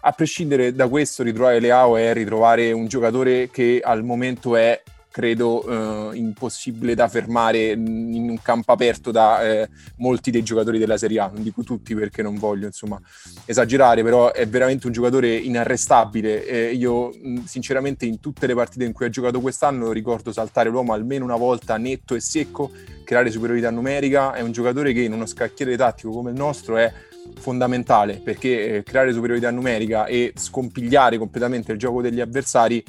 A 0.00 0.12
prescindere 0.12 0.74
da 0.74 0.88
questo, 0.88 1.22
ritrovare 1.22 1.60
Leao 1.60 1.98
è 1.98 2.14
ritrovare 2.14 2.72
un 2.72 2.86
giocatore 2.86 3.50
che 3.50 3.82
al 3.84 4.04
momento 4.04 4.56
è 4.56 4.82
credo 5.10 6.12
eh, 6.12 6.16
impossibile 6.16 6.94
da 6.94 7.08
fermare 7.08 7.72
in 7.72 8.28
un 8.30 8.40
campo 8.42 8.72
aperto 8.72 9.10
da 9.10 9.42
eh, 9.42 9.68
molti 9.96 10.30
dei 10.30 10.42
giocatori 10.42 10.78
della 10.78 10.96
Serie 10.96 11.18
A, 11.20 11.30
non 11.32 11.42
dico 11.42 11.62
tutti 11.62 11.94
perché 11.94 12.22
non 12.22 12.36
voglio 12.36 12.66
insomma 12.66 13.00
esagerare, 13.44 14.02
però 14.02 14.32
è 14.32 14.46
veramente 14.46 14.86
un 14.86 14.92
giocatore 14.92 15.34
inarrestabile. 15.34 16.46
Eh, 16.46 16.72
io 16.72 17.10
sinceramente 17.44 18.06
in 18.06 18.20
tutte 18.20 18.46
le 18.46 18.54
partite 18.54 18.84
in 18.84 18.92
cui 18.92 19.06
ha 19.06 19.10
giocato 19.10 19.40
quest'anno 19.40 19.92
ricordo 19.92 20.32
saltare 20.32 20.70
l'uomo 20.70 20.92
almeno 20.92 21.24
una 21.24 21.36
volta 21.36 21.76
netto 21.76 22.14
e 22.14 22.20
secco, 22.20 22.70
creare 23.04 23.30
superiorità 23.30 23.70
numerica, 23.70 24.32
è 24.32 24.40
un 24.40 24.52
giocatore 24.52 24.92
che 24.92 25.00
in 25.00 25.12
uno 25.12 25.26
scacchiere 25.26 25.76
tattico 25.76 26.12
come 26.12 26.30
il 26.30 26.36
nostro 26.36 26.76
è 26.76 26.92
fondamentale 27.38 28.20
perché 28.22 28.76
eh, 28.76 28.82
creare 28.82 29.12
superiorità 29.12 29.50
numerica 29.50 30.06
e 30.06 30.32
scompigliare 30.34 31.18
completamente 31.18 31.72
il 31.72 31.78
gioco 31.78 32.00
degli 32.00 32.20
avversari 32.20 32.82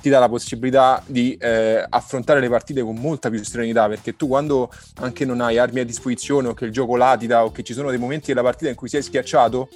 ti 0.00 0.08
dà 0.08 0.18
la 0.18 0.28
possibilità 0.28 1.02
di 1.06 1.36
eh, 1.36 1.84
affrontare 1.88 2.40
le 2.40 2.48
partite 2.48 2.82
con 2.82 2.96
molta 2.96 3.30
più 3.30 3.42
serenità 3.44 3.88
perché 3.88 4.16
tu 4.16 4.28
quando 4.28 4.70
anche 5.00 5.24
non 5.24 5.40
hai 5.40 5.58
armi 5.58 5.80
a 5.80 5.84
disposizione 5.84 6.48
o 6.48 6.54
che 6.54 6.66
il 6.66 6.72
gioco 6.72 6.96
latita 6.96 7.44
o 7.44 7.52
che 7.52 7.62
ci 7.62 7.72
sono 7.72 7.90
dei 7.90 7.98
momenti 7.98 8.26
della 8.26 8.42
partita 8.42 8.70
in 8.70 8.76
cui 8.76 8.88
sei 8.88 9.02
schiacciato 9.02 9.68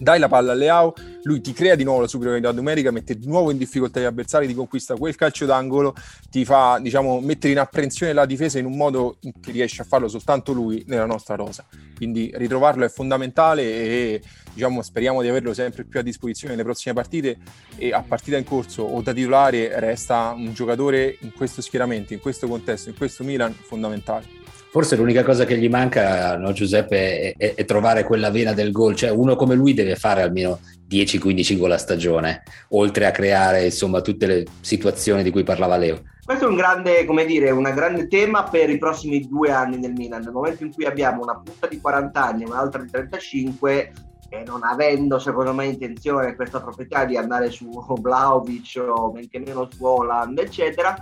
dai 0.00 0.18
la 0.18 0.28
palla 0.28 0.52
a 0.52 0.54
Leao, 0.54 0.94
lui 1.24 1.42
ti 1.42 1.52
crea 1.52 1.74
di 1.74 1.84
nuovo 1.84 2.00
la 2.00 2.06
superiorità 2.08 2.50
numerica, 2.52 2.90
mette 2.90 3.18
di 3.18 3.26
nuovo 3.26 3.50
in 3.50 3.58
difficoltà 3.58 4.00
gli 4.00 4.04
avversari, 4.04 4.46
ti 4.46 4.54
conquista 4.54 4.94
quel 4.94 5.14
calcio 5.14 5.44
d'angolo, 5.44 5.94
ti 6.30 6.44
fa 6.46 6.78
diciamo, 6.80 7.20
mettere 7.20 7.52
in 7.52 7.58
apprensione 7.58 8.14
la 8.14 8.24
difesa 8.24 8.58
in 8.58 8.64
un 8.64 8.76
modo 8.76 9.18
che 9.20 9.50
riesce 9.50 9.82
a 9.82 9.84
farlo 9.84 10.08
soltanto 10.08 10.52
lui 10.52 10.82
nella 10.86 11.04
nostra 11.04 11.34
rosa. 11.34 11.66
Quindi 11.94 12.32
ritrovarlo 12.34 12.86
è 12.86 12.88
fondamentale 12.88 13.62
e 13.62 14.22
diciamo, 14.54 14.80
speriamo 14.80 15.20
di 15.20 15.28
averlo 15.28 15.52
sempre 15.52 15.84
più 15.84 16.00
a 16.00 16.02
disposizione 16.02 16.54
nelle 16.54 16.64
prossime 16.64 16.94
partite 16.94 17.36
e 17.76 17.92
a 17.92 18.02
partita 18.02 18.38
in 18.38 18.44
corso 18.44 18.82
o 18.82 19.02
da 19.02 19.12
titolare 19.12 19.29
resta 19.38 20.34
un 20.36 20.52
giocatore 20.52 21.16
in 21.20 21.32
questo 21.32 21.62
schieramento, 21.62 22.12
in 22.12 22.20
questo 22.20 22.48
contesto, 22.48 22.88
in 22.88 22.96
questo 22.96 23.24
Milan 23.24 23.52
fondamentale. 23.52 24.38
Forse 24.70 24.94
l'unica 24.94 25.24
cosa 25.24 25.44
che 25.44 25.58
gli 25.58 25.68
manca, 25.68 26.36
no, 26.36 26.52
Giuseppe, 26.52 27.20
è, 27.20 27.34
è, 27.36 27.54
è, 27.54 27.64
trovare 27.64 28.04
quella 28.04 28.30
vena 28.30 28.52
del 28.52 28.70
gol. 28.70 28.94
Cioè, 28.94 29.10
uno 29.10 29.34
come 29.34 29.56
lui 29.56 29.74
deve 29.74 29.96
fare 29.96 30.22
almeno 30.22 30.60
10-15 30.88 31.58
gol 31.58 31.72
a 31.72 31.78
stagione, 31.78 32.44
oltre 32.68 33.06
a 33.06 33.10
creare 33.10 33.64
insomma 33.64 34.00
tutte 34.00 34.26
le 34.26 34.46
situazioni 34.60 35.24
di 35.24 35.30
cui 35.30 35.42
parlava 35.42 35.76
Leo. 35.76 36.02
Questo 36.24 36.46
è 36.46 36.48
un 36.48 36.54
grande, 36.54 37.04
come 37.04 37.24
dire, 37.24 37.50
un 37.50 37.64
grande 37.64 38.06
tema 38.06 38.44
per 38.44 38.70
i 38.70 38.78
prossimi 38.78 39.26
due 39.26 39.50
anni 39.50 39.80
del 39.80 39.92
Milan. 39.92 40.22
Nel 40.22 40.32
momento 40.32 40.62
in 40.62 40.72
cui 40.72 40.84
abbiamo 40.84 41.22
una 41.22 41.40
punta 41.40 41.66
di 41.66 41.80
40 41.80 42.24
anni 42.24 42.44
e 42.44 42.46
un'altra 42.46 42.80
di 42.80 42.90
35, 42.90 43.92
e 44.30 44.44
non 44.44 44.62
avendo 44.62 45.18
secondo 45.18 45.52
me 45.52 45.66
intenzione 45.66 46.36
questa 46.36 46.60
proprietà 46.60 47.04
di 47.04 47.16
andare 47.16 47.50
su 47.50 47.68
Vlaovic 48.00 48.82
o 48.88 49.12
men 49.12 49.28
che 49.28 49.40
meno 49.40 49.68
su 49.70 49.84
Holland, 49.84 50.38
eccetera, 50.38 50.96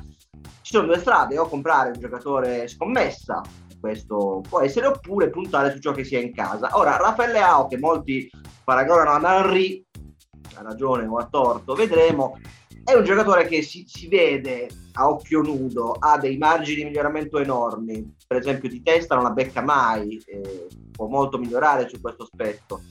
ci 0.62 0.74
sono 0.74 0.86
due 0.86 0.98
strade, 0.98 1.38
o 1.38 1.46
comprare 1.46 1.90
un 1.90 2.00
giocatore 2.00 2.66
scommessa, 2.68 3.42
questo 3.80 4.42
può 4.48 4.60
essere, 4.60 4.86
oppure 4.86 5.30
puntare 5.30 5.70
su 5.70 5.78
ciò 5.78 5.92
che 5.92 6.04
si 6.04 6.16
ha 6.16 6.20
in 6.20 6.34
casa. 6.34 6.70
Ora, 6.72 6.96
Raffaele 6.96 7.40
Ao, 7.40 7.68
che 7.68 7.78
molti 7.78 8.30
paragonano 8.64 9.10
a 9.26 9.38
Henry, 9.38 9.84
ha 10.56 10.62
ragione 10.62 11.06
o 11.06 11.16
a 11.16 11.26
torto, 11.26 11.74
vedremo, 11.74 12.38
è 12.84 12.94
un 12.94 13.04
giocatore 13.04 13.46
che 13.46 13.62
si, 13.62 13.84
si, 13.86 14.08
vede 14.08 14.68
a 14.94 15.08
occhio 15.08 15.42
nudo, 15.42 15.92
ha 15.92 16.18
dei 16.18 16.38
margini 16.38 16.76
di 16.76 16.84
miglioramento 16.84 17.38
enormi, 17.38 18.16
per 18.26 18.38
esempio 18.38 18.68
di 18.68 18.82
testa 18.82 19.14
non 19.14 19.24
la 19.24 19.30
becca 19.30 19.60
mai, 19.60 20.20
eh, 20.26 20.66
può 20.90 21.06
molto 21.06 21.38
migliorare 21.38 21.88
su 21.88 22.00
questo 22.00 22.22
aspetto. 22.22 22.82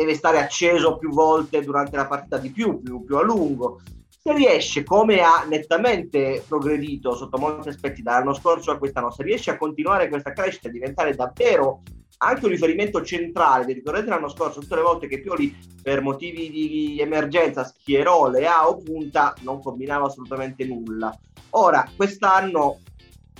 Deve 0.00 0.14
stare 0.14 0.38
acceso 0.38 0.96
più 0.96 1.10
volte 1.10 1.60
durante 1.60 1.94
la 1.94 2.06
partita 2.06 2.38
di 2.38 2.48
più, 2.48 2.80
più, 2.80 3.04
più 3.04 3.18
a 3.18 3.22
lungo. 3.22 3.82
Se 4.08 4.32
riesce, 4.32 4.82
come 4.82 5.20
ha 5.20 5.44
nettamente 5.46 6.42
progredito 6.48 7.14
sotto 7.14 7.36
molti 7.36 7.68
aspetti 7.68 8.00
dall'anno 8.00 8.32
scorso 8.32 8.70
a 8.70 8.78
quest'anno, 8.78 9.10
se 9.10 9.22
riesce 9.22 9.50
a 9.50 9.58
continuare 9.58 10.08
questa 10.08 10.32
crescita 10.32 10.68
e 10.68 10.72
diventare 10.72 11.14
davvero 11.14 11.82
anche 12.16 12.46
un 12.46 12.50
riferimento 12.50 13.04
centrale, 13.04 13.66
vi 13.66 13.74
ricordate 13.74 14.06
l'anno 14.06 14.30
scorso, 14.30 14.60
tutte 14.60 14.76
le 14.76 14.80
volte 14.80 15.06
che 15.06 15.20
Pioli 15.20 15.54
per 15.82 16.00
motivi 16.00 16.48
di 16.48 16.98
emergenza 16.98 17.62
schierò 17.64 18.30
Leao 18.30 18.78
punta, 18.78 19.34
non 19.42 19.60
combinava 19.60 20.06
assolutamente 20.06 20.64
nulla. 20.64 21.14
Ora, 21.50 21.86
quest'anno 21.94 22.78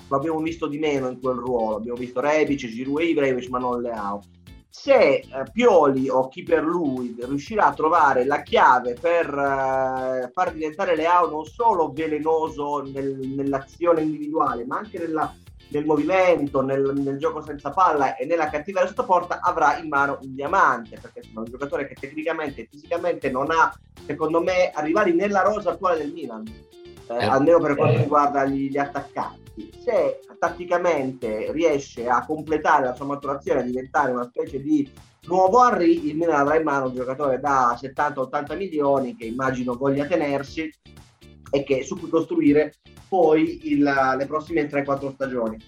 lo 0.08 0.16
abbiamo 0.16 0.40
visto 0.40 0.66
di 0.66 0.78
meno 0.78 1.08
in 1.08 1.20
quel 1.20 1.36
ruolo, 1.36 1.76
abbiamo 1.76 1.98
visto 1.98 2.20
Rebic, 2.20 2.66
Giroud 2.66 3.00
e 3.00 3.06
Ibrahimovic, 3.06 3.48
ma 3.48 3.58
non 3.58 3.80
Leao 3.80 4.20
se 4.70 4.94
eh, 4.94 5.26
Pioli 5.52 6.08
o 6.08 6.28
chi 6.28 6.44
per 6.44 6.62
lui 6.62 7.16
riuscirà 7.20 7.66
a 7.66 7.74
trovare 7.74 8.24
la 8.24 8.42
chiave 8.42 8.94
per 8.94 9.26
eh, 9.26 10.30
far 10.32 10.52
diventare 10.52 10.94
Leao 10.94 11.28
non 11.28 11.44
solo 11.44 11.90
velenoso 11.92 12.80
nel, 12.82 13.18
nell'azione 13.18 14.02
individuale, 14.02 14.64
ma 14.64 14.78
anche 14.78 14.98
nella, 14.98 15.34
nel 15.70 15.84
movimento, 15.84 16.62
nel, 16.62 16.92
nel, 16.94 17.18
gioco 17.18 17.42
senza 17.42 17.70
palla 17.70 18.14
e 18.14 18.26
nella 18.26 18.48
cattiveria 18.48 18.88
sotto 18.88 19.04
porta, 19.04 19.40
avrà 19.42 19.76
in 19.78 19.88
mano 19.88 20.18
un 20.22 20.34
diamante, 20.34 20.98
perché 21.00 21.20
è 21.20 21.26
un 21.34 21.44
giocatore 21.44 21.88
che 21.88 21.94
tecnicamente 21.94 22.62
e 22.62 22.68
fisicamente 22.70 23.28
non 23.28 23.50
ha, 23.50 23.76
secondo 24.06 24.40
me, 24.40 24.70
arrivati 24.70 25.12
nella 25.12 25.42
rosa 25.42 25.70
attuale 25.70 25.98
del 25.98 26.12
Milan, 26.12 26.46
eh, 26.46 27.14
eh, 27.14 27.24
almeno 27.24 27.58
per 27.58 27.74
quanto 27.74 27.98
eh. 27.98 28.02
riguarda 28.02 28.44
gli, 28.44 28.70
gli 28.70 28.78
attaccanti 28.78 29.49
se 29.84 30.20
tatticamente 30.38 31.52
riesce 31.52 32.08
a 32.08 32.24
completare 32.24 32.86
la 32.86 32.94
sua 32.94 33.06
maturazione 33.06 33.60
e 33.60 33.64
diventare 33.64 34.12
una 34.12 34.24
specie 34.24 34.62
di 34.62 34.88
nuovo 35.26 35.66
Henry, 35.66 36.08
il 36.08 36.16
Milan 36.16 36.40
avrà 36.40 36.56
in 36.56 36.62
mano 36.62 36.86
un 36.86 36.94
giocatore 36.94 37.40
da 37.40 37.78
70-80 37.80 38.56
milioni 38.56 39.16
che 39.16 39.26
immagino 39.26 39.74
voglia 39.74 40.06
tenersi 40.06 40.72
e 41.50 41.64
che 41.64 41.82
su 41.82 41.98
cui 41.98 42.08
costruire 42.08 42.74
poi 43.08 43.72
il, 43.72 43.82
le 43.82 44.26
prossime 44.26 44.68
3-4 44.68 45.12
stagioni. 45.12 45.58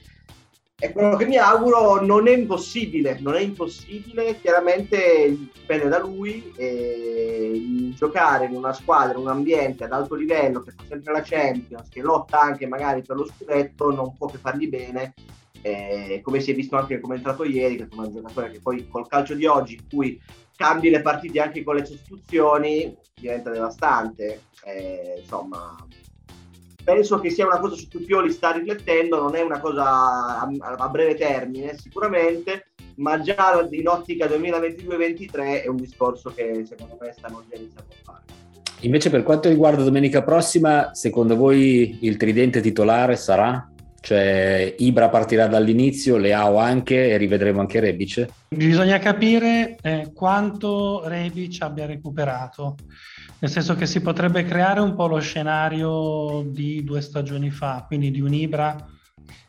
E 0.82 0.90
quello 0.90 1.14
che 1.14 1.26
mi 1.26 1.36
auguro 1.36 2.04
non 2.04 2.26
è 2.26 2.32
impossibile, 2.32 3.16
non 3.20 3.36
è 3.36 3.40
impossibile, 3.40 4.40
chiaramente 4.40 5.28
dipende 5.28 5.86
da 5.86 6.00
lui 6.00 6.52
e 6.56 7.92
giocare 7.94 8.46
in 8.46 8.56
una 8.56 8.72
squadra, 8.72 9.16
in 9.16 9.20
un 9.20 9.28
ambiente 9.28 9.84
ad 9.84 9.92
alto 9.92 10.16
livello 10.16 10.60
che 10.60 10.72
fa 10.72 10.82
sempre 10.88 11.12
la 11.12 11.22
Champions, 11.22 11.88
che 11.88 12.00
lotta 12.00 12.40
anche 12.40 12.66
magari 12.66 13.02
per 13.02 13.14
lo 13.14 13.26
scudetto, 13.26 13.92
non 13.92 14.16
può 14.16 14.26
che 14.26 14.38
fargli 14.38 14.68
bene, 14.68 15.14
eh, 15.60 16.20
come 16.20 16.40
si 16.40 16.50
è 16.50 16.54
visto 16.56 16.76
anche 16.76 16.98
come 16.98 17.14
è 17.14 17.18
entrato 17.18 17.44
ieri, 17.44 17.76
che 17.76 17.84
è 17.84 17.88
un 17.94 18.12
giocatore 18.12 18.50
che 18.50 18.58
poi 18.58 18.88
col 18.88 19.06
calcio 19.06 19.34
di 19.34 19.46
oggi, 19.46 19.74
in 19.74 19.88
cui 19.88 20.20
cambi 20.56 20.90
le 20.90 21.00
partite 21.00 21.40
anche 21.40 21.62
con 21.62 21.76
le 21.76 21.84
sostituzioni, 21.84 22.92
diventa 23.14 23.50
devastante. 23.50 24.46
Eh, 24.64 25.20
insomma, 25.20 25.76
penso 26.82 27.18
che 27.20 27.30
sia 27.30 27.46
una 27.46 27.58
cosa 27.58 27.76
su 27.76 27.88
cui 27.88 28.04
Pioli 28.04 28.30
sta 28.30 28.52
riflettendo, 28.52 29.20
non 29.20 29.34
è 29.34 29.40
una 29.40 29.60
cosa 29.60 30.40
a, 30.40 30.50
a 30.58 30.88
breve 30.88 31.14
termine 31.14 31.76
sicuramente, 31.76 32.72
ma 32.96 33.20
già 33.20 33.66
in 33.70 33.88
ottica 33.88 34.26
2022-2023 34.26 35.62
è 35.62 35.68
un 35.68 35.76
discorso 35.76 36.32
che 36.34 36.64
secondo 36.66 36.98
me 37.00 37.14
stanno 37.16 37.42
già 37.48 37.56
iniziando 37.56 37.92
a 37.92 37.96
fare. 38.02 38.22
Invece 38.80 39.10
per 39.10 39.22
quanto 39.22 39.48
riguarda 39.48 39.84
domenica 39.84 40.22
prossima, 40.22 40.92
secondo 40.92 41.36
voi 41.36 41.98
il 42.00 42.16
tridente 42.16 42.60
titolare 42.60 43.16
sarà? 43.16 43.68
Cioè 44.00 44.74
Ibra 44.78 45.08
partirà 45.08 45.46
dall'inizio, 45.46 46.16
Leao 46.16 46.56
anche 46.56 47.10
e 47.10 47.16
rivedremo 47.16 47.60
anche 47.60 47.78
Rebic? 47.78 48.26
Bisogna 48.48 48.98
capire 48.98 49.76
eh, 49.80 50.10
quanto 50.12 51.02
Rebic 51.06 51.62
abbia 51.62 51.86
recuperato 51.86 52.74
nel 53.42 53.50
senso 53.50 53.74
che 53.74 53.86
si 53.86 54.00
potrebbe 54.00 54.44
creare 54.44 54.78
un 54.78 54.94
po' 54.94 55.08
lo 55.08 55.18
scenario 55.18 56.44
di 56.46 56.84
due 56.84 57.00
stagioni 57.00 57.50
fa, 57.50 57.84
quindi 57.88 58.12
di 58.12 58.20
un 58.20 58.32
Ibra 58.32 58.76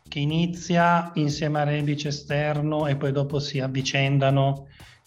che 0.08 0.18
inizia 0.18 1.12
insieme 1.14 1.60
a 1.60 1.64
Rebic 1.64 2.06
esterno 2.06 2.88
e 2.88 2.96
poi 2.96 3.12
dopo 3.12 3.38
si 3.38 3.60
avvicendano 3.60 4.66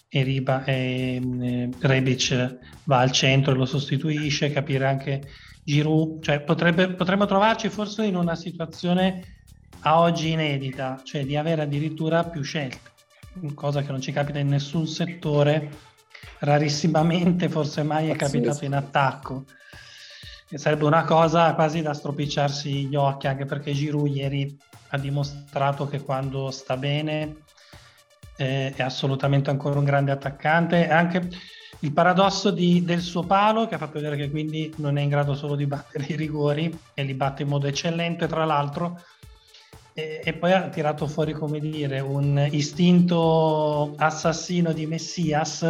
e, 0.09 0.23
Riba, 0.23 0.63
e, 0.63 1.21
e 1.41 1.71
Rebic 1.81 2.59
va 2.85 3.01
al 3.01 3.11
centro 3.11 3.53
e 3.53 3.57
lo 3.57 3.67
sostituisce, 3.67 4.53
capire 4.53 4.87
anche 4.87 5.23
Giroud, 5.65 6.23
cioè 6.23 6.43
potrebbe, 6.43 6.95
potremmo 6.95 7.27
trovarci 7.27 7.69
forse 7.69 8.05
in 8.05 8.15
una 8.15 8.37
situazione 8.37 9.41
a 9.81 9.99
oggi 9.99 10.31
inedita, 10.31 11.01
cioè 11.03 11.25
di 11.25 11.37
avere 11.37 11.63
addirittura 11.63 12.23
più 12.23 12.43
scelte, 12.43 12.79
cosa 13.55 13.83
che 13.83 13.91
non 13.91 14.01
ci 14.01 14.13
capita 14.13 14.39
in 14.39 14.47
nessun 14.47 14.87
settore 14.87 15.95
rarissimamente 16.41 17.49
forse 17.49 17.83
mai 17.83 18.11
è 18.11 18.17
capitato 18.17 18.65
in 18.65 18.75
attacco. 18.75 19.45
sarebbe 20.55 20.85
una 20.85 21.05
cosa 21.05 21.55
quasi 21.55 21.83
da 21.83 21.95
stropicciarsi 21.95 22.87
gli 22.87 22.95
occhi, 22.95 23.27
anche 23.27 23.45
perché 23.45 23.73
Giroud 23.73 24.15
ieri 24.15 24.57
ha 24.89 24.99
dimostrato 24.99 25.89
che 25.89 26.03
quando 26.03 26.51
sta 26.51 26.77
bene 26.77 27.37
eh, 28.37 28.73
è 28.75 28.83
assolutamente 28.83 29.51
ancora 29.51 29.79
un 29.79 29.85
grande 29.85 30.13
attaccante. 30.13 30.89
Anche 30.89 31.29
il 31.81 31.93
paradosso 31.93 32.51
di, 32.51 32.85
del 32.85 33.01
suo 33.01 33.23
palo, 33.23 33.67
che 33.67 33.75
ha 33.75 33.79
fatto 33.79 33.95
vedere 33.95 34.17
che 34.17 34.31
quindi 34.31 34.73
non 34.77 34.97
è 34.99 35.03
in 35.03 35.09
grado 35.09 35.35
solo 35.35 35.57
di 35.57 35.67
battere 35.67 36.07
i 36.09 36.17
rigori 36.17 36.77
e 36.95 37.03
li 37.03 37.15
batte 37.15 37.43
in 37.43 37.49
modo 37.49 37.67
eccellente, 37.67 38.27
tra 38.27 38.45
l'altro, 38.45 39.01
e, 39.93 40.21
e 40.23 40.33
poi 40.35 40.53
ha 40.53 40.69
tirato 40.69 41.07
fuori, 41.07 41.33
come 41.33 41.59
dire, 41.59 42.01
un 42.01 42.47
istinto 42.51 43.95
assassino 43.97 44.73
di 44.73 44.87
Messias 44.87 45.65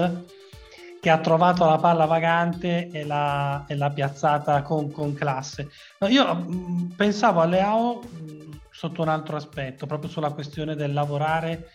che 1.07 1.13
ha 1.13 1.19
trovato 1.19 1.65
la 1.65 1.77
palla 1.77 2.05
vagante 2.05 2.91
e 2.91 3.05
l'ha, 3.05 3.65
e 3.69 3.77
l'ha 3.77 3.91
piazzata 3.91 4.63
con, 4.63 4.91
con 4.91 5.15
classe. 5.15 5.71
No, 6.01 6.09
io 6.09 6.35
mh, 6.35 6.53
mm, 6.53 6.87
pensavo 6.97 7.41
a 7.41 7.45
Leao 7.45 8.01
mh, 8.03 8.59
sotto 8.73 9.03
un 9.03 9.09
altro 9.09 9.37
aspetto, 9.37 9.87
proprio 9.87 10.11
sulla 10.11 10.33
questione 10.33 10.75
del 10.75 10.93
lavorare 10.93 11.71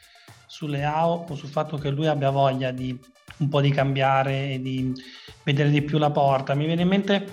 su 0.48 0.68
Leao 0.68 1.28
o 1.30 1.36
sul 1.36 1.48
fatto 1.48 1.78
che 1.78 1.90
lui 1.92 2.08
abbia 2.08 2.30
voglia 2.30 2.72
di 2.72 3.00
un 3.38 3.48
po' 3.48 3.62
di 3.62 3.72
cambiare 3.72 4.50
e 4.50 4.62
di 4.62 4.92
vedere 5.46 5.70
di 5.70 5.82
più 5.82 5.98
la 5.98 6.12
porta. 6.12 6.54
Mi 6.54 6.66
viene 6.66 6.82
in 6.82 6.90
mente 6.90 7.26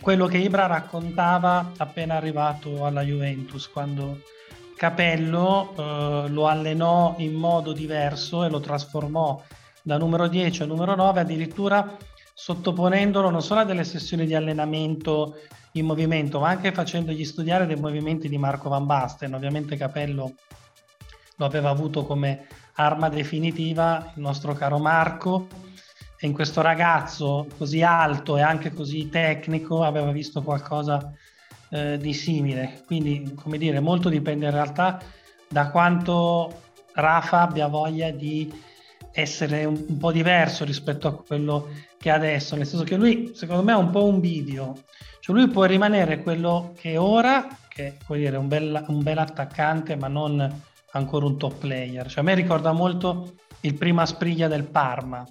quello 0.00 0.26
che 0.26 0.38
Ibra 0.38 0.66
raccontava 0.66 1.70
appena 1.76 2.16
arrivato 2.16 2.84
alla 2.84 3.02
Juventus, 3.02 3.70
quando 3.70 4.22
Capello 4.76 5.72
eh, 5.76 6.28
lo 6.30 6.48
allenò 6.48 7.14
in 7.18 7.34
modo 7.34 7.72
diverso 7.72 8.42
e 8.42 8.50
lo 8.50 8.58
trasformò 8.58 9.40
da 9.84 9.98
numero 9.98 10.28
10 10.28 10.62
a 10.62 10.66
numero 10.66 10.94
9, 10.94 11.20
addirittura 11.20 11.94
sottoponendolo 12.32 13.28
non 13.28 13.42
solo 13.42 13.60
a 13.60 13.64
delle 13.64 13.84
sessioni 13.84 14.24
di 14.24 14.34
allenamento 14.34 15.36
in 15.72 15.84
movimento, 15.84 16.40
ma 16.40 16.48
anche 16.48 16.72
facendogli 16.72 17.22
studiare 17.24 17.66
dei 17.66 17.76
movimenti 17.76 18.30
di 18.30 18.38
Marco 18.38 18.70
Van 18.70 18.86
Basten. 18.86 19.34
Ovviamente 19.34 19.76
Capello 19.76 20.32
lo 21.36 21.44
aveva 21.44 21.68
avuto 21.68 22.06
come 22.06 22.46
arma 22.76 23.10
definitiva 23.10 24.12
il 24.16 24.22
nostro 24.22 24.54
caro 24.54 24.78
Marco 24.78 25.48
e 26.18 26.26
in 26.26 26.32
questo 26.32 26.62
ragazzo 26.62 27.46
così 27.58 27.82
alto 27.82 28.38
e 28.38 28.40
anche 28.40 28.72
così 28.72 29.10
tecnico 29.10 29.82
aveva 29.82 30.10
visto 30.12 30.42
qualcosa 30.42 31.12
eh, 31.68 31.98
di 31.98 32.14
simile. 32.14 32.84
Quindi, 32.86 33.34
come 33.34 33.58
dire, 33.58 33.80
molto 33.80 34.08
dipende 34.08 34.46
in 34.46 34.52
realtà 34.52 34.98
da 35.46 35.68
quanto 35.68 36.62
Rafa 36.94 37.42
abbia 37.42 37.66
voglia 37.66 38.10
di 38.10 38.72
essere 39.14 39.64
un, 39.64 39.84
un, 39.88 39.96
po' 39.96 40.10
diverso 40.10 40.64
rispetto 40.64 41.06
a 41.06 41.14
quello 41.14 41.68
che 41.98 42.10
ha 42.10 42.14
adesso, 42.14 42.56
nel 42.56 42.66
senso 42.66 42.84
che 42.84 42.96
lui 42.96 43.30
secondo 43.34 43.62
me 43.62 43.72
è 43.72 43.76
un 43.76 43.90
po' 43.90 44.04
un 44.04 44.18
bivio, 44.18 44.82
cioè 45.20 45.36
lui 45.36 45.48
può 45.48 45.64
rimanere 45.64 46.20
quello 46.20 46.74
che 46.76 46.92
è 46.92 47.00
ora, 47.00 47.46
che 47.68 47.96
è 47.96 48.14
dire, 48.16 48.36
un, 48.36 48.48
bel, 48.48 48.84
un 48.88 49.02
bel 49.02 49.18
attaccante 49.18 49.94
ma 49.94 50.08
non 50.08 50.62
ancora 50.92 51.26
un 51.26 51.38
top 51.38 51.60
player, 51.60 52.08
cioè 52.08 52.20
a 52.20 52.22
me 52.24 52.34
ricorda 52.34 52.72
molto 52.72 53.36
il 53.60 53.74
prima 53.74 54.04
spriglia 54.04 54.48
del 54.48 54.64
Parma, 54.64 55.24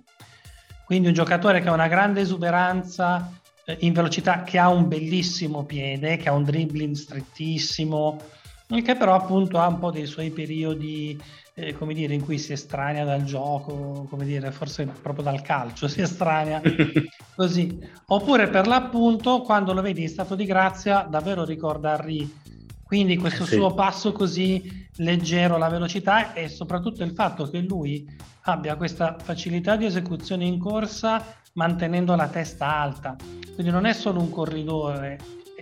quindi 0.85 1.09
un 1.09 1.13
giocatore 1.13 1.61
che 1.61 1.67
ha 1.67 1.73
una 1.73 1.87
grande 1.87 2.21
esuberanza 2.21 3.31
eh, 3.65 3.77
in 3.81 3.91
velocità, 3.91 4.43
che 4.43 4.57
ha 4.57 4.69
un 4.69 4.87
bellissimo 4.87 5.65
piede, 5.65 6.17
che 6.17 6.29
ha 6.29 6.33
un 6.33 6.43
dribbling 6.43 6.95
strettissimo, 6.95 8.19
che 8.67 8.95
però 8.95 9.13
appunto 9.13 9.59
ha 9.59 9.67
un 9.67 9.77
po' 9.77 9.91
dei 9.91 10.05
suoi 10.05 10.31
periodi 10.31 11.21
eh, 11.55 11.73
come 11.73 11.93
dire, 11.93 12.13
in 12.13 12.23
cui 12.23 12.39
si 12.39 12.53
estranea 12.53 13.05
dal 13.05 13.23
gioco, 13.23 14.07
come 14.09 14.25
dire, 14.25 14.51
forse 14.51 14.85
proprio 14.85 15.23
dal 15.23 15.41
calcio 15.41 15.87
si 15.89 16.01
estranea 16.01 16.61
così. 17.35 17.79
Oppure 18.07 18.49
per 18.49 18.67
l'appunto, 18.67 19.41
quando 19.41 19.73
lo 19.73 19.81
vedi 19.81 20.03
in 20.03 20.09
stato 20.09 20.35
di 20.35 20.45
grazia, 20.45 21.07
davvero 21.09 21.45
ricorda 21.45 21.93
Henry. 21.93 22.41
Quindi 22.83 23.17
questo 23.17 23.45
sì. 23.45 23.55
suo 23.55 23.73
passo 23.73 24.11
così 24.11 24.87
leggero, 24.97 25.57
la 25.57 25.69
velocità 25.69 26.33
e 26.33 26.47
soprattutto 26.47 27.03
il 27.03 27.11
fatto 27.11 27.49
che 27.49 27.59
lui 27.59 28.07
abbia 28.41 28.75
questa 28.75 29.17
facilità 29.19 29.75
di 29.75 29.85
esecuzione 29.85 30.45
in 30.45 30.59
corsa 30.59 31.37
mantenendo 31.53 32.15
la 32.15 32.27
testa 32.27 32.67
alta. 32.67 33.15
Quindi 33.55 33.71
non 33.71 33.85
è 33.85 33.93
solo 33.93 34.19
un 34.19 34.29
corridore, 34.29 35.17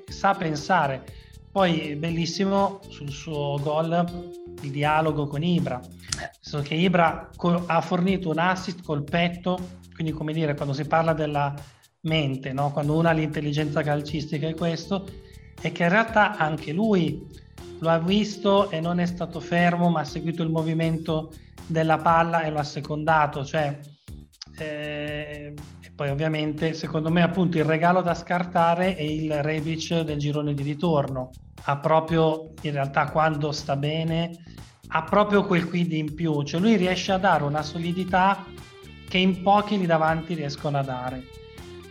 sa 0.08 0.34
pensare 0.34 1.04
poi 1.52 1.96
bellissimo 1.96 2.80
sul 2.88 3.10
suo 3.10 3.60
gol 3.62 4.40
il 4.62 4.72
dialogo 4.72 5.28
con 5.28 5.44
Ibra, 5.44 5.80
so 6.40 6.62
che 6.62 6.76
Ibra 6.76 7.30
co- 7.36 7.64
ha 7.66 7.82
fornito 7.82 8.30
un 8.30 8.40
assist 8.40 8.84
col 8.84 9.04
petto, 9.04 9.80
quindi 9.94 10.14
come 10.14 10.34
dire 10.34 10.56
quando 10.56 10.74
si 10.74 10.86
parla 10.86 11.14
della 11.14 11.54
mente, 12.02 12.54
no? 12.54 12.72
quando 12.72 12.98
uno 12.98 13.10
ha 13.10 13.12
l'intelligenza 13.12 13.82
calcistica 13.84 14.48
è 14.48 14.56
questo, 14.56 15.08
e 15.62 15.72
che 15.72 15.84
in 15.84 15.90
realtà 15.90 16.38
anche 16.38 16.72
lui 16.72 17.28
lo 17.80 17.90
ha 17.90 18.00
visto 18.00 18.70
e 18.70 18.80
non 18.80 19.00
è 19.00 19.06
stato 19.06 19.40
fermo, 19.40 19.90
ma 19.90 20.02
ha 20.02 20.06
seguito 20.06 20.44
il 20.44 20.50
movimento 20.50 21.34
della 21.66 21.98
palla 21.98 22.44
e 22.44 22.50
lo 22.50 22.60
ha 22.60 22.64
secondato, 22.64 23.46
cioè 23.46 23.80
eh, 24.58 25.54
poi 26.02 26.10
ovviamente 26.10 26.74
secondo 26.74 27.12
me 27.12 27.22
appunto 27.22 27.60
il 27.60 27.64
regalo 27.64 28.02
da 28.02 28.16
scartare 28.16 28.96
è 28.96 29.04
il 29.04 29.44
Rebic 29.44 30.00
del 30.00 30.18
girone 30.18 30.56
di 30.56 30.64
ritorno. 30.64 31.30
Ha 31.66 31.78
proprio 31.78 32.54
in 32.62 32.72
realtà 32.72 33.12
quando 33.12 33.52
sta 33.52 33.76
bene 33.76 34.32
ha 34.88 35.04
proprio 35.04 35.46
quel 35.46 35.70
quid 35.70 35.92
in 35.92 36.16
più, 36.16 36.42
cioè 36.42 36.60
lui 36.60 36.76
riesce 36.76 37.12
a 37.12 37.20
dare 37.20 37.44
una 37.44 37.62
solidità 37.62 38.44
che 39.08 39.20
in 39.20 39.44
pochi 39.44 39.78
lì 39.78 39.86
davanti 39.86 40.34
riescono 40.34 40.80
a 40.80 40.82
dare. 40.82 41.24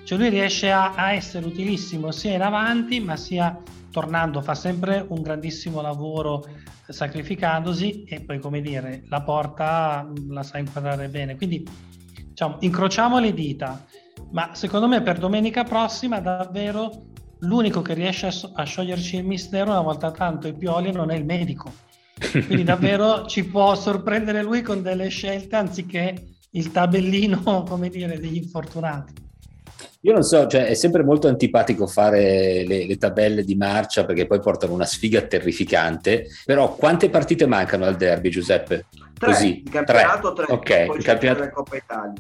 Cioè 0.03 0.19
lui 0.19 0.29
riesce 0.29 0.73
a, 0.73 0.93
a 0.95 1.13
essere 1.13 1.47
utilissimo 1.47 2.11
sia 2.11 2.35
in 2.35 2.43
avanti 2.43 2.99
ma 2.99 3.15
sia 3.15 3.63
tornando, 3.93 4.43
fa 4.43 4.57
sempre 4.57 5.07
un 5.09 5.23
grandissimo 5.23 5.81
lavoro 5.81 6.45
sacrificandosi 6.89 8.03
e 8.03 8.23
poi 8.23 8.41
come 8.41 8.61
dire 8.61 9.05
la 9.09 9.23
porta 9.23 10.05
la 10.31 10.43
sa 10.43 10.59
inquadrare 10.59 11.07
bene. 11.07 11.37
Quindi 11.37 11.65
diciamo, 12.41 12.57
incrociamo 12.61 13.19
le 13.19 13.35
dita, 13.35 13.85
ma 14.33 14.55
secondo 14.55 14.87
me 14.87 15.03
per 15.03 15.19
domenica 15.19 15.65
prossima 15.65 16.21
davvero 16.21 17.07
l'unico 17.41 17.83
che 17.83 17.95
riesce 17.95 18.27
a, 18.27 18.33
a 18.55 18.65
scioglierci 18.65 19.17
il 19.17 19.25
mistero 19.25 19.71
una 19.71 19.81
volta 19.81 20.11
tanto 20.11 20.47
i 20.47 20.55
pioli 20.55 20.93
non 20.93 21.11
è 21.11 21.17
il 21.17 21.25
medico. 21.25 21.73
Quindi 22.31 22.65
davvero 22.65 23.27
ci 23.27 23.45
può 23.45 23.75
sorprendere 23.75 24.43
lui 24.43 24.63
con 24.63 24.83
delle 24.83 25.09
scelte 25.09 25.57
anziché 25.57 26.37
il 26.51 26.71
tabellino, 26.71 27.63
come 27.65 27.89
dire, 27.89 28.19
degli 28.19 28.37
infortunati. 28.37 29.29
Io 30.03 30.13
non 30.15 30.23
so, 30.23 30.47
cioè 30.47 30.65
è 30.65 30.75
sempre 30.75 31.05
molto 31.05 31.29
antipatico 31.29 31.87
fare 31.87 32.65
le, 32.67 32.87
le, 32.87 32.97
tabelle 32.97 33.45
di 33.45 33.55
marcia 33.55 34.07
perché 34.07 34.27
poi 34.27 34.41
portano 34.41 34.73
una 34.73 34.87
sfiga 34.87 35.21
terrificante, 35.23 36.27
però 36.47 36.75
quante 36.75 37.11
partite 37.11 37.47
mancano 37.47 37.85
al 37.85 37.97
derby 37.97 38.31
Giuseppe? 38.31 38.87
Tre, 39.19 39.33
Così, 39.33 39.63
il 39.63 39.71
campionato 39.71 40.33
tre, 40.33 40.47
tre. 40.47 40.55
ok, 40.55 40.87
poi 40.87 40.97
il 40.97 41.05
campionato... 41.05 41.51
Coppa 41.51 41.77
Italia, 41.77 42.15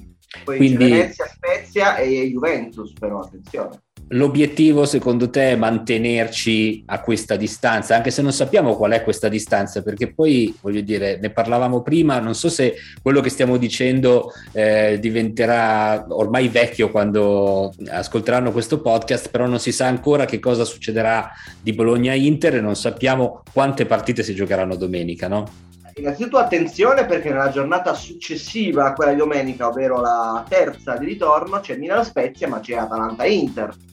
poi 0.45 0.57
Quindi... 0.59 0.90
Venezia, 0.90 1.25
Spezia 1.27 1.97
e 1.97 2.29
Juventus 2.29 2.93
però, 2.93 3.21
attenzione. 3.21 3.81
L'obiettivo 4.12 4.87
secondo 4.87 5.31
te 5.31 5.53
è 5.53 5.57
mantenerci 5.57 6.83
a 6.87 7.01
questa 7.01 7.37
distanza, 7.37 7.94
anche 7.94 8.11
se 8.11 8.23
non 8.23 8.33
sappiamo 8.33 8.75
qual 8.75 8.90
è 8.90 9.05
questa 9.05 9.29
distanza, 9.29 9.83
perché 9.83 10.12
poi 10.12 10.53
voglio 10.61 10.81
dire, 10.81 11.20
ne 11.23 11.31
parlavamo 11.31 11.81
prima, 11.83 12.18
non 12.18 12.35
so 12.35 12.49
se 12.49 12.75
quello 13.01 13.20
che 13.20 13.29
stiamo 13.31 13.57
dicendo 13.57 14.33
eh, 14.51 14.99
diventerà 15.01 16.07
ormai 16.09 16.49
vecchio 16.49 16.90
quando 16.90 17.73
ascolteranno 17.88 18.51
questo 18.51 18.81
podcast, 18.81 19.31
però 19.31 19.46
non 19.46 19.61
si 19.61 19.70
sa 19.70 19.87
ancora 19.87 20.25
che 20.25 20.40
cosa 20.40 20.64
succederà 20.64 21.31
di 21.62 21.73
Bologna-Inter 21.73 22.57
e 22.57 22.61
non 22.61 22.75
sappiamo 22.75 23.44
quante 23.53 23.87
partite 23.87 24.25
si 24.25 24.35
giocheranno 24.35 24.75
domenica, 24.75 25.29
no? 25.29 25.68
Innanzitutto 25.94 26.38
attenzione 26.38 27.07
perché 27.07 27.31
nella 27.31 27.51
giornata 27.51 27.94
successiva 27.94 28.87
a 28.87 28.92
quella 28.92 29.12
di 29.12 29.18
domenica, 29.18 29.68
ovvero 29.68 30.01
la 30.01 30.44
terza 30.49 30.96
di 30.96 31.05
ritorno, 31.05 31.61
c'è 31.61 31.77
Milan-Spezia 31.77 32.49
ma 32.49 32.59
c'è 32.59 32.75
Atalanta-Inter 32.75 33.88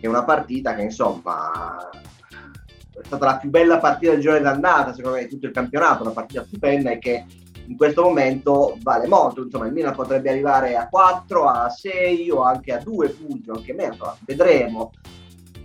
è 0.00 0.06
una 0.06 0.24
partita 0.24 0.74
che 0.74 0.82
insomma 0.82 1.88
è 1.90 3.04
stata 3.04 3.24
la 3.24 3.36
più 3.36 3.50
bella 3.50 3.78
partita 3.78 4.12
del 4.12 4.20
giorno 4.20 4.40
d'annata 4.40 4.92
secondo 4.92 5.16
me 5.16 5.24
di 5.24 5.30
tutto 5.30 5.46
il 5.46 5.52
campionato, 5.52 6.02
una 6.02 6.12
partita 6.12 6.44
stupenda 6.44 6.90
e 6.90 6.98
che 6.98 7.24
in 7.68 7.76
questo 7.76 8.02
momento 8.02 8.76
vale 8.82 9.06
molto, 9.06 9.42
insomma 9.42 9.66
il 9.66 9.72
Milan 9.72 9.94
potrebbe 9.94 10.30
arrivare 10.30 10.74
a 10.74 10.88
4, 10.88 11.44
a 11.44 11.68
6 11.68 12.30
o 12.30 12.42
anche 12.42 12.72
a 12.72 12.78
2 12.78 13.08
punti 13.10 13.50
anche 13.50 13.74
meno, 13.74 14.16
vedremo. 14.24 14.92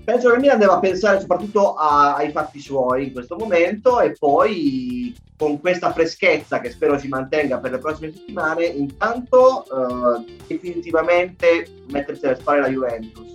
Penso 0.03 0.27
che 0.27 0.35
il 0.35 0.41
Milan 0.41 0.59
debba 0.59 0.79
pensare 0.79 1.21
soprattutto 1.21 1.75
a, 1.75 2.15
ai 2.15 2.31
fatti 2.31 2.59
suoi 2.59 3.05
in 3.05 3.13
questo 3.13 3.37
momento 3.37 4.01
e 4.01 4.11
poi 4.19 5.15
con 5.37 5.61
questa 5.61 5.93
freschezza 5.93 6.59
che 6.59 6.71
spero 6.71 6.99
si 6.99 7.07
mantenga 7.07 7.59
per 7.59 7.71
le 7.71 7.77
prossime 7.77 8.11
settimane, 8.11 8.65
intanto 8.65 9.63
eh, 9.63 10.37
definitivamente 10.45 11.67
mettersi 11.87 12.25
alle 12.25 12.35
spalle 12.35 12.59
la 12.59 12.69
Juventus 12.69 13.33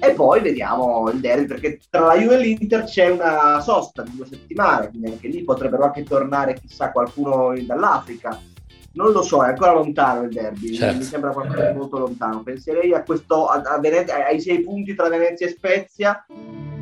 e 0.00 0.12
poi 0.12 0.40
vediamo 0.40 1.08
il 1.12 1.20
derby 1.20 1.46
perché 1.46 1.78
tra 1.90 2.06
la 2.06 2.16
Juve 2.18 2.36
e 2.36 2.38
l'Inter 2.38 2.84
c'è 2.84 3.10
una 3.10 3.60
sosta 3.60 4.02
di 4.02 4.12
due 4.16 4.26
settimane 4.26 4.88
quindi 4.88 5.08
anche 5.08 5.28
lì 5.28 5.42
potrebbero 5.44 5.84
anche 5.84 6.02
tornare 6.04 6.54
chissà 6.54 6.90
qualcuno 6.90 7.52
dall'Africa 7.64 8.40
non 8.92 9.12
lo 9.12 9.22
so, 9.22 9.44
è 9.44 9.48
ancora 9.50 9.70
lontano 9.70 10.22
il 10.22 10.30
derby, 10.30 10.74
Certo. 10.74 10.96
mi 10.96 11.02
sembra 11.04 11.30
proprio 11.30 11.72
molto 11.74 11.96
lontano. 11.96 12.42
Penserei 12.42 12.92
a 12.92 13.04
questo, 13.04 13.46
a- 13.46 13.62
a 13.64 13.78
Venezia- 13.78 14.26
ai 14.26 14.40
sei 14.40 14.62
punti 14.62 14.96
tra 14.96 15.08
Venezia 15.08 15.46
e 15.46 15.50
Spezia 15.50 16.26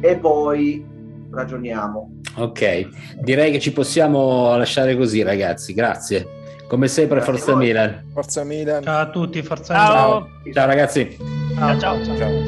e 0.01 0.17
poi 0.17 0.83
ragioniamo. 1.31 2.11
Ok, 2.37 2.89
direi 3.21 3.53
che 3.53 3.61
ci 3.61 3.73
possiamo 3.75 4.57
lasciare 4.57 4.97
così, 4.97 5.23
ragazzi. 5.23 5.75
Grazie. 5.75 6.27
Come 6.67 6.89
sempre, 6.89 7.17
Grazie 7.19 7.35
Forza. 7.35 7.57
Milan. 7.57 8.05
Forza 8.15 8.43
Milan. 8.43 8.83
Ciao 8.83 9.01
a 9.03 9.11
tutti, 9.11 9.43
forza 9.43 9.75
Ciao. 9.75 10.29
Ciao, 10.51 10.67
ragazzi. 10.67 11.15
Ciao, 11.59 11.79
Ciao, 11.79 12.05
ciao. 12.17 12.48